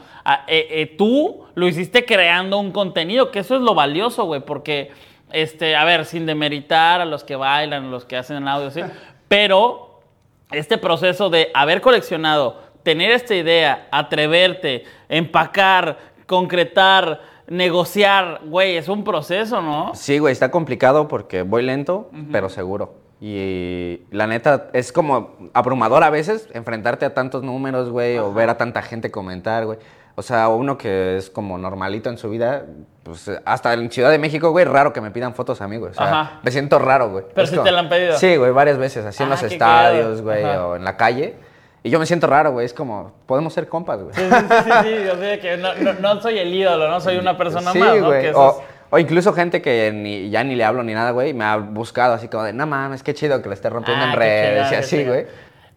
eh, 0.46 0.66
eh, 0.70 0.94
tú 0.96 1.44
lo 1.54 1.68
hiciste 1.68 2.04
creando 2.04 2.58
un 2.58 2.72
contenido, 2.72 3.30
que 3.30 3.40
eso 3.40 3.56
es 3.56 3.62
lo 3.62 3.74
valioso, 3.74 4.24
güey, 4.24 4.40
porque, 4.40 4.90
este, 5.30 5.76
a 5.76 5.84
ver, 5.84 6.04
sin 6.04 6.26
demeritar 6.26 7.00
a 7.00 7.04
los 7.04 7.24
que 7.24 7.36
bailan, 7.36 7.86
a 7.86 7.88
los 7.88 8.04
que 8.04 8.16
hacen 8.16 8.46
audio, 8.48 8.70
sí, 8.70 8.80
pero 9.28 10.00
este 10.50 10.78
proceso 10.78 11.30
de 11.30 11.50
haber 11.54 11.80
coleccionado, 11.80 12.60
tener 12.82 13.10
esta 13.10 13.34
idea, 13.34 13.88
atreverte, 13.90 14.84
empacar, 15.08 15.98
concretar, 16.26 17.20
negociar, 17.48 18.40
güey, 18.44 18.76
es 18.76 18.88
un 18.88 19.04
proceso, 19.04 19.60
¿no? 19.60 19.92
Sí, 19.94 20.18
güey, 20.18 20.32
está 20.32 20.50
complicado 20.50 21.08
porque 21.08 21.42
voy 21.42 21.62
lento, 21.62 22.10
pero 22.30 22.48
seguro. 22.48 22.94
Y 23.20 24.00
la 24.10 24.26
neta, 24.26 24.70
es 24.72 24.92
como 24.92 25.36
abrumador 25.52 26.02
a 26.02 26.10
veces 26.10 26.48
enfrentarte 26.54 27.04
a 27.04 27.14
tantos 27.14 27.44
números, 27.44 27.88
güey, 27.88 28.18
o 28.18 28.32
ver 28.32 28.50
a 28.50 28.56
tanta 28.56 28.82
gente 28.82 29.12
comentar, 29.12 29.64
güey. 29.64 29.78
O 30.14 30.22
sea, 30.22 30.48
uno 30.48 30.76
que 30.76 31.16
es 31.16 31.30
como 31.30 31.56
normalito 31.56 32.10
en 32.10 32.18
su 32.18 32.28
vida, 32.28 32.64
pues 33.02 33.30
hasta 33.44 33.72
en 33.72 33.90
Ciudad 33.90 34.10
de 34.10 34.18
México, 34.18 34.50
güey, 34.50 34.64
raro 34.66 34.92
que 34.92 35.00
me 35.00 35.10
pidan 35.10 35.34
fotos 35.34 35.60
a 35.62 35.68
mí, 35.68 35.78
güey. 35.78 35.92
O 35.92 35.94
sea, 35.94 36.04
Ajá. 36.06 36.40
me 36.42 36.50
siento 36.50 36.78
raro, 36.78 37.08
güey. 37.10 37.24
Pero 37.34 37.44
Es 37.44 37.50
sí 37.50 37.56
como- 37.56 37.64
te 37.66 37.72
la 37.72 37.80
han 37.80 37.88
pedido. 37.88 38.16
Sí, 38.18 38.36
güey, 38.36 38.50
varias 38.52 38.76
veces, 38.78 39.04
así 39.06 39.22
en 39.22 39.28
Ah, 39.28 39.32
los 39.32 39.40
qué 39.40 39.46
estadios, 39.46 40.20
güey, 40.22 40.44
Ajá. 40.44 40.66
o 40.66 40.76
en 40.76 40.84
la 40.84 40.96
calle. 40.96 41.34
Y 41.82 41.90
yo 41.90 41.98
me 41.98 42.06
siento 42.06 42.26
raro, 42.26 42.52
güey, 42.52 42.66
es 42.66 42.74
como, 42.74 43.12
podemos 43.26 43.52
ser 43.54 43.68
compas, 43.68 44.00
güey. 44.02 44.14
Sí, 44.14 44.20
sí, 44.22 44.36
sí, 44.48 44.70
sí, 44.82 45.04
yo 45.06 45.16
sé 45.16 45.40
que 45.40 45.56
no, 45.56 45.74
no- 45.74 45.94
no 45.94 46.20
soy 46.20 46.38
el 46.38 46.52
ídolo, 46.54 46.88
no 46.88 47.00
soy 47.00 47.16
una 47.16 47.36
persona 47.36 47.72
Sí, 47.72 47.78
más, 47.78 47.96
¿no? 47.96 48.06
güey. 48.06 48.22
Que 48.22 48.32
O, 48.34 48.50
es- 48.50 48.56
o 48.90 48.98
incluso 48.98 49.32
gente 49.32 49.62
que 49.62 49.90
ni, 49.92 50.28
ya 50.28 50.44
ni 50.44 50.54
le 50.54 50.64
hablo 50.64 50.82
ni 50.82 50.92
nada, 50.92 51.10
güey, 51.12 51.32
me 51.32 51.44
ha 51.44 51.56
buscado 51.56 52.12
así 52.14 52.28
como 52.28 52.44
de, 52.44 52.52
no 52.52 52.66
mames, 52.66 53.02
qué 53.02 53.14
chido 53.14 53.40
que 53.40 53.48
le 53.48 53.54
esté 53.54 53.70
rompiendo 53.70 54.04
Ah, 54.04 54.10
en 54.12 54.16
redes 54.18 54.70
y 54.72 54.74
así, 54.74 55.04
güey. 55.04 55.26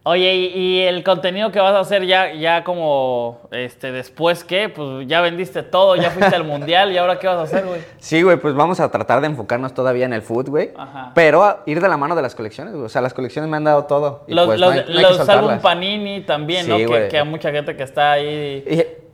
Oye, 0.08 0.34
y, 0.36 0.46
y 0.56 0.82
el 0.82 1.02
contenido 1.02 1.50
que 1.50 1.58
vas 1.58 1.74
a 1.74 1.80
hacer 1.80 2.06
ya, 2.06 2.32
ya 2.32 2.62
como, 2.62 3.40
este, 3.50 3.90
después 3.90 4.44
qué, 4.44 4.68
pues 4.68 5.04
ya 5.08 5.20
vendiste 5.20 5.64
todo, 5.64 5.96
ya 5.96 6.12
fuiste 6.12 6.36
al 6.36 6.44
mundial 6.44 6.92
y 6.92 6.96
ahora 6.96 7.18
qué 7.18 7.26
vas 7.26 7.38
a 7.38 7.42
hacer, 7.42 7.66
güey. 7.66 7.80
Sí, 7.98 8.22
güey, 8.22 8.36
pues 8.36 8.54
vamos 8.54 8.78
a 8.78 8.88
tratar 8.88 9.20
de 9.20 9.26
enfocarnos 9.26 9.74
todavía 9.74 10.04
en 10.04 10.12
el 10.12 10.22
food, 10.22 10.48
güey. 10.48 10.70
Ajá. 10.76 11.10
Pero 11.12 11.42
a 11.42 11.64
ir 11.66 11.80
de 11.80 11.88
la 11.88 11.96
mano 11.96 12.14
de 12.14 12.22
las 12.22 12.36
colecciones, 12.36 12.74
güey. 12.74 12.86
O 12.86 12.88
sea, 12.88 13.02
las 13.02 13.14
colecciones 13.14 13.50
me 13.50 13.56
han 13.56 13.64
dado 13.64 13.86
todo. 13.86 14.22
Y 14.28 14.34
Los, 14.34 14.46
pues 14.46 14.60
los, 14.60 14.68
no 14.72 14.80
hay, 14.80 14.84
no 14.88 14.98
hay 14.98 15.04
que 15.06 15.18
los 15.18 15.28
álbum. 15.28 15.58
Panini 15.58 16.20
también, 16.20 16.68
¿no? 16.68 16.76
Sí, 16.76 16.82
Que, 16.82 16.86
güey. 16.86 17.08
que 17.08 17.18
a 17.18 17.24
mucha 17.24 17.50
gente 17.50 17.76
que 17.76 17.82
está 17.82 18.12
ahí. 18.12 18.64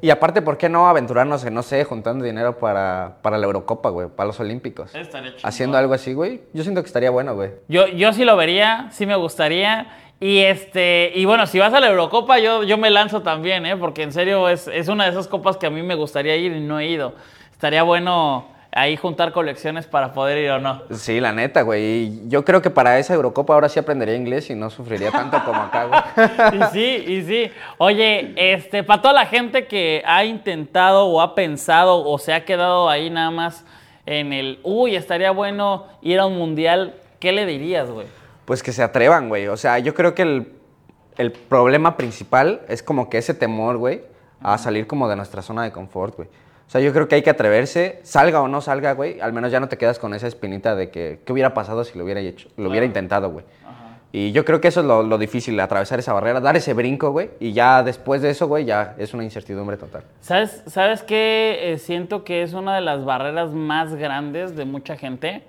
Y, 0.03 0.07
y 0.07 0.11
aparte, 0.11 0.43
¿por 0.43 0.59
qué 0.59 0.69
no 0.69 0.89
aventurarnos 0.89 1.43
en, 1.47 1.55
no 1.55 1.63
sé, 1.63 1.85
juntando 1.85 2.23
dinero 2.23 2.59
para, 2.59 3.17
para 3.23 3.39
la 3.39 3.47
Eurocopa, 3.47 3.89
güey? 3.89 4.09
Para 4.09 4.27
los 4.27 4.39
Olímpicos. 4.41 4.95
Estaría 4.95 5.31
chingón. 5.31 5.49
Haciendo 5.49 5.79
algo 5.79 5.95
así, 5.95 6.13
güey. 6.13 6.43
Yo 6.53 6.65
siento 6.65 6.83
que 6.83 6.89
estaría 6.89 7.09
bueno, 7.11 7.35
güey. 7.35 7.53
Yo, 7.69 7.87
yo 7.87 8.13
sí 8.13 8.27
lo 8.27 8.37
vería, 8.37 8.89
sí 8.91 9.07
me 9.07 9.17
gustaría. 9.17 9.87
Y 10.23 10.39
este, 10.39 11.11
y 11.17 11.25
bueno, 11.25 11.49
si 11.49 11.59
vas 11.59 11.75
a 11.75 11.81
la 11.81 11.89
Eurocopa, 11.89 12.39
yo, 12.39 12.63
yo 12.63 12.79
me 12.79 12.91
lanzo 12.91 13.23
también, 13.23 13.67
¿eh? 13.67 13.77
Porque 13.77 14.05
en 14.05 14.13
serio 14.13 14.49
es, 14.49 14.69
es 14.69 14.87
una 14.87 15.03
de 15.03 15.11
esas 15.11 15.27
copas 15.27 15.57
que 15.57 15.67
a 15.67 15.71
mí 15.71 15.83
me 15.83 15.97
gustaría 15.97 16.37
ir 16.37 16.53
y 16.53 16.61
no 16.61 16.79
he 16.79 16.87
ido. 16.87 17.15
Estaría 17.51 17.83
bueno 17.83 18.47
ahí 18.71 18.97
juntar 18.97 19.33
colecciones 19.33 19.89
para 19.89 20.13
poder 20.13 20.39
ir 20.39 20.51
o 20.53 20.61
no. 20.61 20.81
Sí, 20.93 21.19
la 21.19 21.33
neta, 21.33 21.63
güey. 21.63 22.29
Yo 22.29 22.45
creo 22.45 22.63
que 22.63 22.71
para 22.71 23.01
esa 23.01 23.15
Eurocopa 23.15 23.55
ahora 23.55 23.69
sí 23.69 23.81
aprendería 23.81 24.15
inglés 24.15 24.49
y 24.49 24.55
no 24.55 24.71
sufriría 24.71 25.11
tanto 25.11 25.43
como 25.45 25.61
acá, 25.61 25.87
güey. 25.87 26.61
Y 26.61 26.73
sí, 26.73 27.05
y 27.09 27.23
sí. 27.23 27.51
Oye, 27.79 28.33
este, 28.37 28.85
para 28.85 29.03
toda 29.03 29.15
la 29.15 29.27
gente 29.27 29.67
que 29.67 30.05
ha 30.07 30.25
intentado 30.25 31.07
o 31.07 31.21
ha 31.21 31.35
pensado 31.35 32.09
o 32.09 32.17
se 32.19 32.33
ha 32.33 32.45
quedado 32.45 32.89
ahí 32.89 33.11
nada 33.11 33.33
más 33.33 33.65
en 34.07 34.33
el, 34.33 34.61
uy, 34.63 34.95
estaría 34.95 35.33
bueno 35.33 35.87
ir 36.01 36.21
a 36.21 36.27
un 36.27 36.39
mundial, 36.39 36.95
¿qué 37.19 37.33
le 37.33 37.45
dirías, 37.45 37.91
güey? 37.91 38.07
Pues 38.45 38.63
que 38.63 38.73
se 38.73 38.83
atrevan, 38.83 39.29
güey. 39.29 39.49
O 39.49 39.57
sea, 39.57 39.79
yo 39.79 39.95
creo 39.95 40.15
que 40.15 40.23
el, 40.23 40.53
el 41.17 41.33
problema 41.33 41.97
principal 41.97 42.63
es 42.69 42.83
como 42.83 43.09
que 43.09 43.19
ese 43.19 43.35
temor, 43.35 43.77
güey, 43.77 44.03
a 44.41 44.59
salir 44.59 44.87
como 44.87 45.09
de 45.09 45.17
nuestra 45.17 45.43
zona 45.43 45.63
de 45.65 45.73
confort, 45.73 46.17
güey. 46.17 46.29
O 46.29 46.71
sea, 46.73 46.81
yo 46.81 46.93
creo 46.93 47.07
que 47.07 47.17
hay 47.17 47.23
que 47.23 47.31
atreverse, 47.31 48.01
salga 48.03 48.41
o 48.41 48.49
no 48.49 48.63
salga, 48.63 48.93
güey. 48.93 49.21
Al 49.21 49.33
menos 49.33 49.53
ya 49.53 49.61
no 49.61 49.69
te 49.69 49.77
quedas 49.77 49.99
con 49.99 50.15
esa 50.15 50.27
espinita 50.27 50.75
de 50.75 50.91
que, 50.91 51.21
¿qué 51.25 51.33
hubiera 51.33 51.53
pasado 51.53 51.85
si 51.85 51.99
lo 51.99 52.05
hubiera 52.05 52.21
hecho? 52.21 52.49
Lo 52.57 52.71
hubiera 52.71 52.87
intentado, 52.87 53.31
güey. 53.31 53.45
Y 54.15 54.33
yo 54.33 54.45
creo 54.45 54.61
que 54.61 54.69
eso 54.69 54.81
es 54.81 54.87
lo, 54.87 55.03
lo 55.03 55.17
difícil, 55.17 55.59
atravesar 55.59 55.99
esa 55.99 56.13
barrera, 56.13 56.39
dar 56.41 56.55
ese 56.55 56.75
brinco, 56.75 57.11
güey. 57.11 57.31
Y 57.41 57.53
ya 57.55 57.83
después 57.83 58.21
de 58.21 58.29
eso, 58.29 58.47
güey, 58.47 58.67
ya 58.67 58.95
es 58.99 59.15
una 59.15 59.25
incertidumbre 59.25 59.79
total. 59.79 60.05
¿Sabes, 60.21 60.63
¿sabes 60.67 61.03
qué? 61.03 61.73
Eh, 61.73 61.79
siento 61.79 62.23
que 62.23 62.43
es 62.43 62.53
una 62.53 62.75
de 62.75 62.83
las 62.83 63.07
barreras 63.07 63.53
más 63.53 63.95
grandes 63.95 64.55
de 64.55 64.67
mucha 64.67 64.97
gente. 64.97 65.43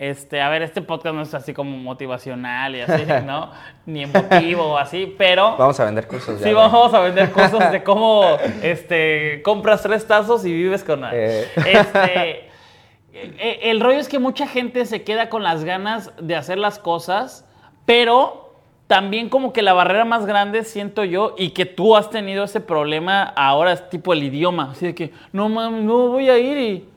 Este, 0.00 0.40
a 0.40 0.48
ver, 0.48 0.62
este 0.62 0.80
podcast 0.80 1.14
no 1.14 1.20
es 1.20 1.34
así 1.34 1.52
como 1.52 1.76
motivacional 1.76 2.74
y 2.74 2.80
así, 2.80 3.04
¿no? 3.26 3.50
Ni 3.84 4.04
emotivo 4.04 4.62
o 4.62 4.78
así, 4.78 5.14
pero... 5.18 5.58
Vamos 5.58 5.78
a 5.78 5.84
vender 5.84 6.08
cursos 6.08 6.40
ya. 6.40 6.46
Sí, 6.46 6.54
vamos 6.54 6.94
a 6.94 7.00
vender 7.00 7.30
cosas 7.30 7.70
de 7.70 7.82
cómo 7.82 8.24
este, 8.62 9.42
compras 9.44 9.82
tres 9.82 10.06
tazos 10.06 10.46
y 10.46 10.54
vives 10.54 10.84
con. 10.84 11.04
Eh. 11.12 11.46
Este, 11.54 12.30
eh, 13.12 13.58
el 13.64 13.78
rollo 13.80 13.98
es 13.98 14.08
que 14.08 14.18
mucha 14.18 14.46
gente 14.46 14.86
se 14.86 15.02
queda 15.02 15.28
con 15.28 15.42
las 15.42 15.64
ganas 15.64 16.10
de 16.18 16.34
hacer 16.34 16.56
las 16.56 16.78
cosas, 16.78 17.46
pero 17.84 18.54
también 18.86 19.28
como 19.28 19.52
que 19.52 19.60
la 19.60 19.74
barrera 19.74 20.06
más 20.06 20.24
grande 20.24 20.64
siento 20.64 21.04
yo 21.04 21.34
y 21.36 21.50
que 21.50 21.66
tú 21.66 21.94
has 21.94 22.08
tenido 22.08 22.44
ese 22.44 22.62
problema 22.62 23.22
ahora 23.36 23.72
es 23.72 23.90
tipo 23.90 24.14
el 24.14 24.22
idioma, 24.22 24.70
así 24.70 24.86
de 24.86 24.94
que 24.94 25.12
no 25.30 25.50
mames, 25.50 25.84
no 25.84 26.08
voy 26.08 26.30
a 26.30 26.38
ir 26.38 26.56
y, 26.56 26.88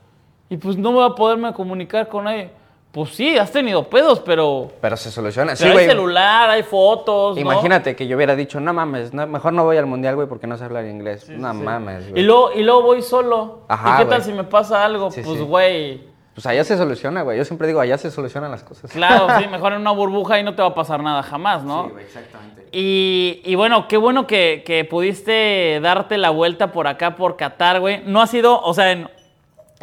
y 0.48 0.56
pues 0.56 0.78
no 0.78 0.90
voy 0.90 1.04
a 1.04 1.14
poderme 1.14 1.52
comunicar 1.52 2.08
con 2.08 2.24
nadie. 2.24 2.63
Pues 2.94 3.10
sí, 3.10 3.36
has 3.36 3.50
tenido 3.50 3.82
pedos, 3.90 4.20
pero, 4.20 4.70
Pero 4.80 4.96
se 4.96 5.10
soluciona. 5.10 5.56
Sí, 5.56 5.64
pero 5.64 5.70
hay 5.72 5.84
güey. 5.84 5.86
celular, 5.96 6.48
hay 6.48 6.62
fotos, 6.62 7.34
¿no? 7.34 7.40
Imagínate 7.42 7.96
que 7.96 8.06
yo 8.06 8.16
hubiera 8.16 8.36
dicho, 8.36 8.60
no 8.60 8.72
mames, 8.72 9.12
no- 9.12 9.26
mejor 9.26 9.52
no 9.52 9.64
voy 9.64 9.76
al 9.76 9.86
mundial, 9.86 10.14
güey, 10.14 10.28
porque 10.28 10.46
no 10.46 10.56
sé 10.56 10.64
hablar 10.64 10.84
inglés. 10.86 11.28
no 11.28 11.52
mames, 11.52 12.06
Y 12.06 12.10
güey. 12.12 12.22
luego, 12.22 12.52
y 12.54 12.62
luego 12.62 12.82
voy 12.82 13.02
solo. 13.02 13.64
Ajá, 13.68 13.94
¿Y 13.96 14.04
qué 14.04 14.10
tal 14.10 14.20
güey. 14.20 14.30
si 14.30 14.32
me 14.32 14.44
pasa 14.44 14.84
algo? 14.84 15.10
Sí, 15.10 15.22
pues, 15.24 15.38
sí. 15.38 15.44
güey, 15.44 16.14
Pues 16.34 16.46
allá 16.46 16.62
se 16.64 16.76
soluciona, 16.76 17.22
güey. 17.22 17.36
Yo 17.36 17.44
siempre 17.44 17.66
digo, 17.66 17.80
allá 17.80 17.98
se 17.98 18.10
solucionan 18.12 18.50
las 18.52 18.62
cosas. 18.62 18.92
claro, 18.92 19.26
sí, 19.40 19.46
mejor 19.50 19.72
en 19.72 19.80
una 19.80 19.90
burbuja 19.90 20.38
y 20.38 20.44
no 20.44 20.54
te 20.54 20.62
va 20.62 20.68
a 20.68 20.74
pasar 20.74 21.02
nada 21.02 21.22
jamás, 21.24 21.64
¿no? 21.64 21.90
exactamente. 21.98 22.68
Y, 22.70 23.40
y 23.44 23.54
bueno, 23.54 23.86
qué 23.88 23.96
bueno 23.96 24.26
que, 24.26 24.62
que 24.66 24.84
pudiste 24.84 25.78
darte 25.80 26.18
la 26.18 26.30
vuelta 26.30 26.72
por 26.72 26.86
acá, 26.88 27.14
por 27.16 27.36
Qatar, 27.36 27.78
güey. 27.80 28.02
No 28.06 28.20
ha 28.20 28.26
sido, 28.26 28.60
o 28.60 28.74
sea, 28.74 28.90
en, 28.90 29.08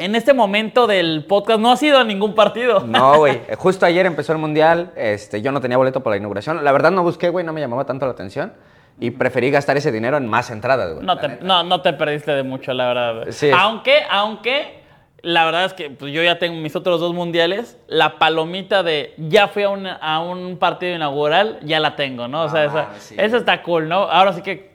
en 0.03 0.15
este 0.15 0.33
momento 0.33 0.87
del 0.87 1.25
podcast 1.25 1.59
no 1.59 1.71
ha 1.71 1.77
sido 1.77 1.97
a 1.99 2.03
ningún 2.03 2.33
partido. 2.35 2.81
No, 2.81 3.17
güey. 3.17 3.41
Justo 3.57 3.85
ayer 3.85 4.05
empezó 4.05 4.31
el 4.33 4.39
mundial. 4.39 4.91
Este, 4.95 5.41
yo 5.41 5.51
no 5.51 5.61
tenía 5.61 5.77
boleto 5.77 6.01
para 6.01 6.15
la 6.15 6.17
inauguración. 6.17 6.63
La 6.63 6.71
verdad 6.71 6.91
no 6.91 7.03
busqué, 7.03 7.29
güey, 7.29 7.45
no 7.45 7.53
me 7.53 7.61
llamaba 7.61 7.85
tanto 7.85 8.05
la 8.05 8.11
atención. 8.13 8.53
Y 8.99 9.11
preferí 9.11 9.49
gastar 9.51 9.77
ese 9.77 9.91
dinero 9.91 10.17
en 10.17 10.27
más 10.27 10.49
entradas, 10.51 10.93
güey. 10.93 11.05
No 11.05 11.15
no, 11.41 11.63
no 11.63 11.81
te 11.81 11.93
perdiste 11.93 12.31
de 12.31 12.43
mucho, 12.43 12.73
la 12.73 12.87
verdad. 12.87 13.25
Sí. 13.29 13.49
Aunque, 13.55 13.99
aunque, 14.11 14.81
la 15.21 15.45
verdad 15.45 15.65
es 15.65 15.73
que 15.73 15.89
pues, 15.89 16.11
yo 16.13 16.21
ya 16.21 16.37
tengo 16.39 16.59
mis 16.59 16.75
otros 16.75 16.99
dos 16.99 17.13
mundiales. 17.13 17.77
La 17.87 18.19
palomita 18.19 18.83
de 18.83 19.13
ya 19.17 19.47
fui 19.47 19.63
a 19.63 19.69
un, 19.69 19.87
a 19.87 20.19
un 20.21 20.57
partido 20.57 20.95
inaugural, 20.95 21.59
ya 21.63 21.79
la 21.79 21.95
tengo, 21.95 22.27
¿no? 22.27 22.43
O 22.43 22.49
sea, 22.49 22.61
Ah, 22.61 22.65
esa, 22.65 22.87
sí. 22.99 23.15
esa 23.17 23.37
está 23.37 23.61
cool, 23.63 23.87
¿no? 23.87 24.03
Ahora 24.03 24.33
sí 24.33 24.41
que 24.41 24.70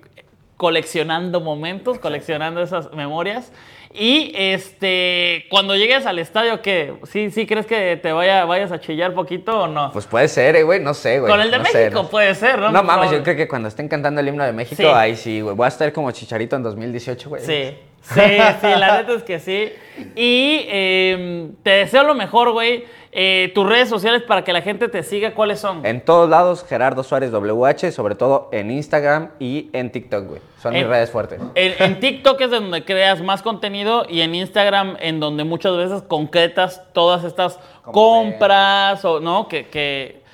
coleccionando 0.57 1.41
momentos, 1.41 1.99
coleccionando 1.99 2.63
esas 2.63 2.93
memorias. 2.93 3.53
Y 3.99 4.33
este, 4.35 5.47
cuando 5.49 5.75
llegues 5.75 6.05
al 6.05 6.19
estadio, 6.19 6.61
¿qué? 6.61 6.95
¿Sí, 7.11 7.31
sí 7.31 7.47
crees 7.47 7.65
que 7.67 7.97
te 7.97 8.13
vaya, 8.13 8.45
vayas 8.45 8.71
a 8.71 8.79
chillar 8.79 9.15
poquito 9.15 9.63
o 9.63 9.69
no? 9.69 9.91
Pues 9.93 10.07
puede 10.07 10.29
ser, 10.29 10.55
eh, 10.57 10.65
güey. 10.65 10.81
No 10.81 10.93
sé, 10.93 11.19
güey. 11.19 11.31
Con 11.31 11.41
el 11.41 11.51
de 11.51 11.57
no 11.59 11.63
México 11.63 12.09
puede 12.11 12.35
ser, 12.35 12.59
¿no? 12.59 12.71
No 12.71 12.83
mames, 12.83 13.11
yo 13.11 13.23
creo 13.23 13.37
que 13.37 13.49
cuando 13.49 13.69
estén 13.69 13.89
cantando 13.89 14.21
el 14.21 14.29
himno 14.29 14.45
de 14.45 14.53
México, 14.53 14.83
Sí. 14.83 14.89
ahí 14.89 15.17
sí, 15.17 15.41
güey. 15.41 15.57
Voy 15.57 15.65
a 15.65 15.69
estar 15.69 15.91
como 15.95 16.11
chicharito 16.11 16.57
en 16.57 16.63
2018, 16.63 17.29
güey. 17.31 17.43
Sí, 17.43 17.79
sí, 18.15 18.21
sí, 18.61 18.67
la 18.79 18.99
neta 18.99 19.13
es 19.15 19.23
que 19.23 19.39
sí. 19.39 19.73
Y 20.15 20.67
eh, 20.69 21.51
te 21.63 21.71
deseo 21.71 22.05
lo 22.05 22.15
mejor, 22.15 22.53
güey. 22.53 22.85
Eh, 23.19 23.51
tus 23.55 23.67
redes 23.67 23.89
sociales 23.89 24.23
para 24.23 24.45
que 24.45 24.53
la 24.53 24.61
gente 24.61 24.89
te 24.89 25.03
siga, 25.03 25.33
¿cuáles 25.33 25.59
son? 25.59 25.87
En 25.87 26.05
todos 26.05 26.29
lados, 26.29 26.67
Gerardo 26.69 27.03
Suárez 27.03 27.33
WH, 27.33 27.91
sobre 27.91 28.15
todo 28.15 28.51
en 28.53 28.71
Instagram 28.71 29.31
y 29.39 29.71
en 29.73 29.91
TikTok, 29.91 30.27
güey. 30.27 30.41
Son 30.61 30.75
mis 30.75 30.87
redes 30.87 31.11
fuertes. 31.11 31.41
En, 31.55 31.83
en 31.83 31.99
TikTok 31.99 32.39
es 32.43 32.51
donde 32.51 32.85
creas 32.85 33.23
más 33.23 33.41
contenido 33.41 34.05
y 34.07 34.21
en 34.21 34.35
Instagram 34.35 34.99
en 35.01 35.19
donde 35.19 35.45
muchas 35.45 35.75
veces 35.79 36.03
concretas 36.03 36.83
todas 36.93 37.25
estas 37.25 37.59
Como 37.83 37.93
compras 37.93 39.03
o 39.07 39.19
no 39.19 39.49
que, 39.49 39.69
que 39.69 40.26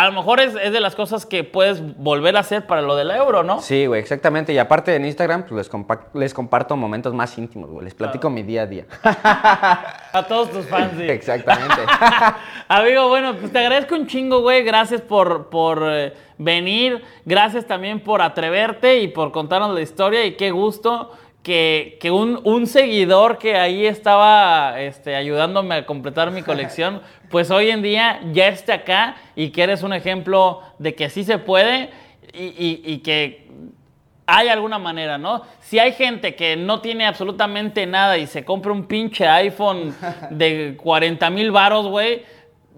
a 0.00 0.06
lo 0.06 0.12
mejor 0.12 0.38
es, 0.40 0.54
es 0.54 0.72
de 0.72 0.80
las 0.80 0.94
cosas 0.94 1.26
que 1.26 1.42
puedes 1.44 1.96
volver 1.96 2.36
a 2.36 2.40
hacer 2.40 2.66
para 2.66 2.82
lo 2.82 2.94
del 2.94 3.10
euro, 3.10 3.42
¿no? 3.42 3.60
Sí, 3.60 3.86
güey, 3.86 4.00
exactamente. 4.00 4.52
Y 4.52 4.58
aparte 4.58 4.94
en 4.94 5.04
Instagram, 5.04 5.42
pues 5.42 5.52
les, 5.52 5.70
compa- 5.72 6.06
les 6.14 6.32
comparto 6.32 6.76
momentos 6.76 7.14
más 7.14 7.36
íntimos, 7.36 7.68
güey. 7.70 7.84
Les 7.84 7.94
platico 7.94 8.30
mi 8.30 8.42
día 8.42 8.62
a 8.62 8.66
día. 8.66 8.84
A 10.12 10.24
todos 10.28 10.50
tus 10.50 10.66
fans, 10.66 10.92
sí. 10.96 11.02
exactamente. 11.04 11.74
Amigo, 12.68 13.08
bueno, 13.08 13.34
pues 13.36 13.52
te 13.52 13.58
agradezco 13.58 13.94
un 13.94 14.06
chingo, 14.06 14.40
güey. 14.40 14.62
Gracias 14.62 15.00
por, 15.00 15.48
por 15.48 15.82
eh, 15.84 16.14
venir. 16.38 17.02
Gracias 17.24 17.66
también 17.66 18.00
por 18.00 18.22
atreverte 18.22 18.98
y 19.00 19.08
por 19.08 19.32
contarnos 19.32 19.74
la 19.74 19.80
historia. 19.80 20.24
Y 20.24 20.36
qué 20.36 20.50
gusto 20.50 21.10
que, 21.48 21.96
que 21.98 22.10
un, 22.10 22.40
un 22.44 22.66
seguidor 22.66 23.38
que 23.38 23.56
ahí 23.56 23.86
estaba 23.86 24.78
este, 24.82 25.16
ayudándome 25.16 25.74
a 25.76 25.86
completar 25.86 26.30
mi 26.30 26.42
colección, 26.42 27.00
pues 27.30 27.50
hoy 27.50 27.70
en 27.70 27.80
día 27.80 28.20
ya 28.34 28.48
esté 28.48 28.72
acá 28.74 29.16
y 29.34 29.48
que 29.48 29.62
eres 29.62 29.82
un 29.82 29.94
ejemplo 29.94 30.60
de 30.78 30.94
que 30.94 31.08
sí 31.08 31.24
se 31.24 31.38
puede 31.38 31.88
y, 32.34 32.44
y- 32.44 32.82
y 32.84 32.98
que 32.98 33.48
hay 34.26 34.48
alguna 34.48 34.78
manera, 34.78 35.16
¿no? 35.16 35.40
Si 35.60 35.78
hay 35.78 35.92
gente 35.92 36.34
que 36.34 36.54
no 36.54 36.82
tiene 36.82 37.06
absolutamente 37.06 37.86
nada 37.86 38.18
y 38.18 38.26
se 38.26 38.44
compra 38.44 38.72
un 38.72 38.84
pinche 38.84 39.26
iPhone 39.26 39.94
de 40.30 40.76
40 40.76 41.30
mil 41.30 41.50
varos, 41.50 41.86
güey, 41.86 42.24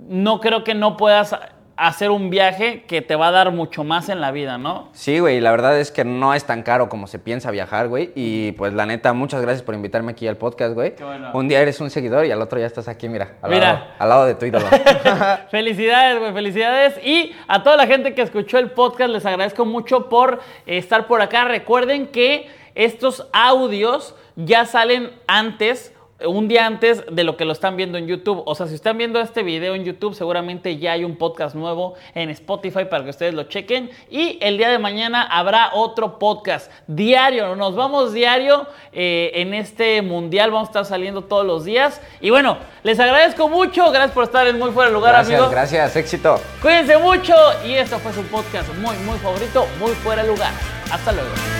no 0.08 0.38
creo 0.38 0.62
que 0.62 0.74
no 0.74 0.96
puedas 0.96 1.34
hacer 1.80 2.10
un 2.10 2.28
viaje 2.28 2.82
que 2.86 3.00
te 3.00 3.16
va 3.16 3.28
a 3.28 3.30
dar 3.30 3.52
mucho 3.52 3.84
más 3.84 4.10
en 4.10 4.20
la 4.20 4.30
vida, 4.32 4.58
¿no? 4.58 4.90
Sí, 4.92 5.18
güey, 5.18 5.40
la 5.40 5.50
verdad 5.50 5.78
es 5.80 5.90
que 5.90 6.04
no 6.04 6.34
es 6.34 6.44
tan 6.44 6.62
caro 6.62 6.90
como 6.90 7.06
se 7.06 7.18
piensa 7.18 7.50
viajar, 7.50 7.88
güey. 7.88 8.12
Y 8.14 8.52
pues 8.52 8.74
la 8.74 8.84
neta, 8.84 9.14
muchas 9.14 9.40
gracias 9.40 9.62
por 9.62 9.74
invitarme 9.74 10.12
aquí 10.12 10.28
al 10.28 10.36
podcast, 10.36 10.74
güey. 10.74 10.94
Qué 10.94 11.04
bueno. 11.04 11.30
Un 11.32 11.48
día 11.48 11.60
eres 11.60 11.80
un 11.80 11.88
seguidor 11.88 12.26
y 12.26 12.30
al 12.30 12.42
otro 12.42 12.58
ya 12.58 12.66
estás 12.66 12.86
aquí, 12.86 13.08
mira, 13.08 13.38
al, 13.40 13.50
Mira. 13.50 13.72
Lado, 13.72 13.84
al 13.98 14.08
lado 14.10 14.24
de 14.26 14.34
tu 14.34 14.44
ídolo. 14.44 14.66
felicidades, 15.50 16.18
güey, 16.18 16.32
felicidades. 16.34 17.00
Y 17.02 17.32
a 17.48 17.62
toda 17.62 17.78
la 17.78 17.86
gente 17.86 18.12
que 18.12 18.20
escuchó 18.20 18.58
el 18.58 18.72
podcast, 18.72 19.10
les 19.10 19.24
agradezco 19.24 19.64
mucho 19.64 20.10
por 20.10 20.40
eh, 20.66 20.76
estar 20.76 21.06
por 21.06 21.22
acá. 21.22 21.44
Recuerden 21.44 22.08
que 22.08 22.46
estos 22.74 23.26
audios 23.32 24.14
ya 24.36 24.66
salen 24.66 25.12
antes, 25.26 25.94
un 26.26 26.48
día 26.48 26.66
antes 26.66 27.04
de 27.10 27.24
lo 27.24 27.36
que 27.36 27.44
lo 27.44 27.52
están 27.52 27.76
viendo 27.76 27.98
en 27.98 28.06
YouTube. 28.06 28.42
O 28.46 28.54
sea, 28.54 28.66
si 28.66 28.74
están 28.74 28.98
viendo 28.98 29.20
este 29.20 29.42
video 29.42 29.74
en 29.74 29.84
YouTube, 29.84 30.14
seguramente 30.14 30.78
ya 30.78 30.92
hay 30.92 31.04
un 31.04 31.16
podcast 31.16 31.54
nuevo 31.54 31.94
en 32.14 32.30
Spotify 32.30 32.84
para 32.84 33.04
que 33.04 33.10
ustedes 33.10 33.34
lo 33.34 33.44
chequen. 33.44 33.90
Y 34.10 34.38
el 34.40 34.58
día 34.58 34.70
de 34.70 34.78
mañana 34.78 35.22
habrá 35.22 35.70
otro 35.74 36.18
podcast 36.18 36.70
diario. 36.86 37.54
Nos 37.56 37.76
vamos 37.76 38.12
diario 38.12 38.66
eh, 38.92 39.30
en 39.34 39.54
este 39.54 40.02
mundial. 40.02 40.50
Vamos 40.50 40.68
a 40.68 40.70
estar 40.70 40.84
saliendo 40.84 41.22
todos 41.22 41.46
los 41.46 41.64
días. 41.64 42.00
Y 42.20 42.30
bueno, 42.30 42.58
les 42.82 42.98
agradezco 43.00 43.48
mucho. 43.48 43.90
Gracias 43.90 44.12
por 44.12 44.24
estar 44.24 44.46
en 44.46 44.58
Muy 44.58 44.70
Fuera 44.70 44.88
de 44.88 44.94
Lugar, 44.94 45.12
gracias, 45.12 45.34
amigos. 45.34 45.50
gracias, 45.52 45.96
éxito. 45.96 46.40
Cuídense 46.62 46.98
mucho 46.98 47.34
y 47.66 47.74
esto 47.74 47.98
fue 47.98 48.12
su 48.12 48.22
podcast 48.24 48.68
muy, 48.76 48.96
muy 48.98 49.18
favorito, 49.18 49.66
muy 49.78 49.92
fuera 49.92 50.22
de 50.22 50.28
lugar. 50.28 50.52
Hasta 50.90 51.12
luego. 51.12 51.59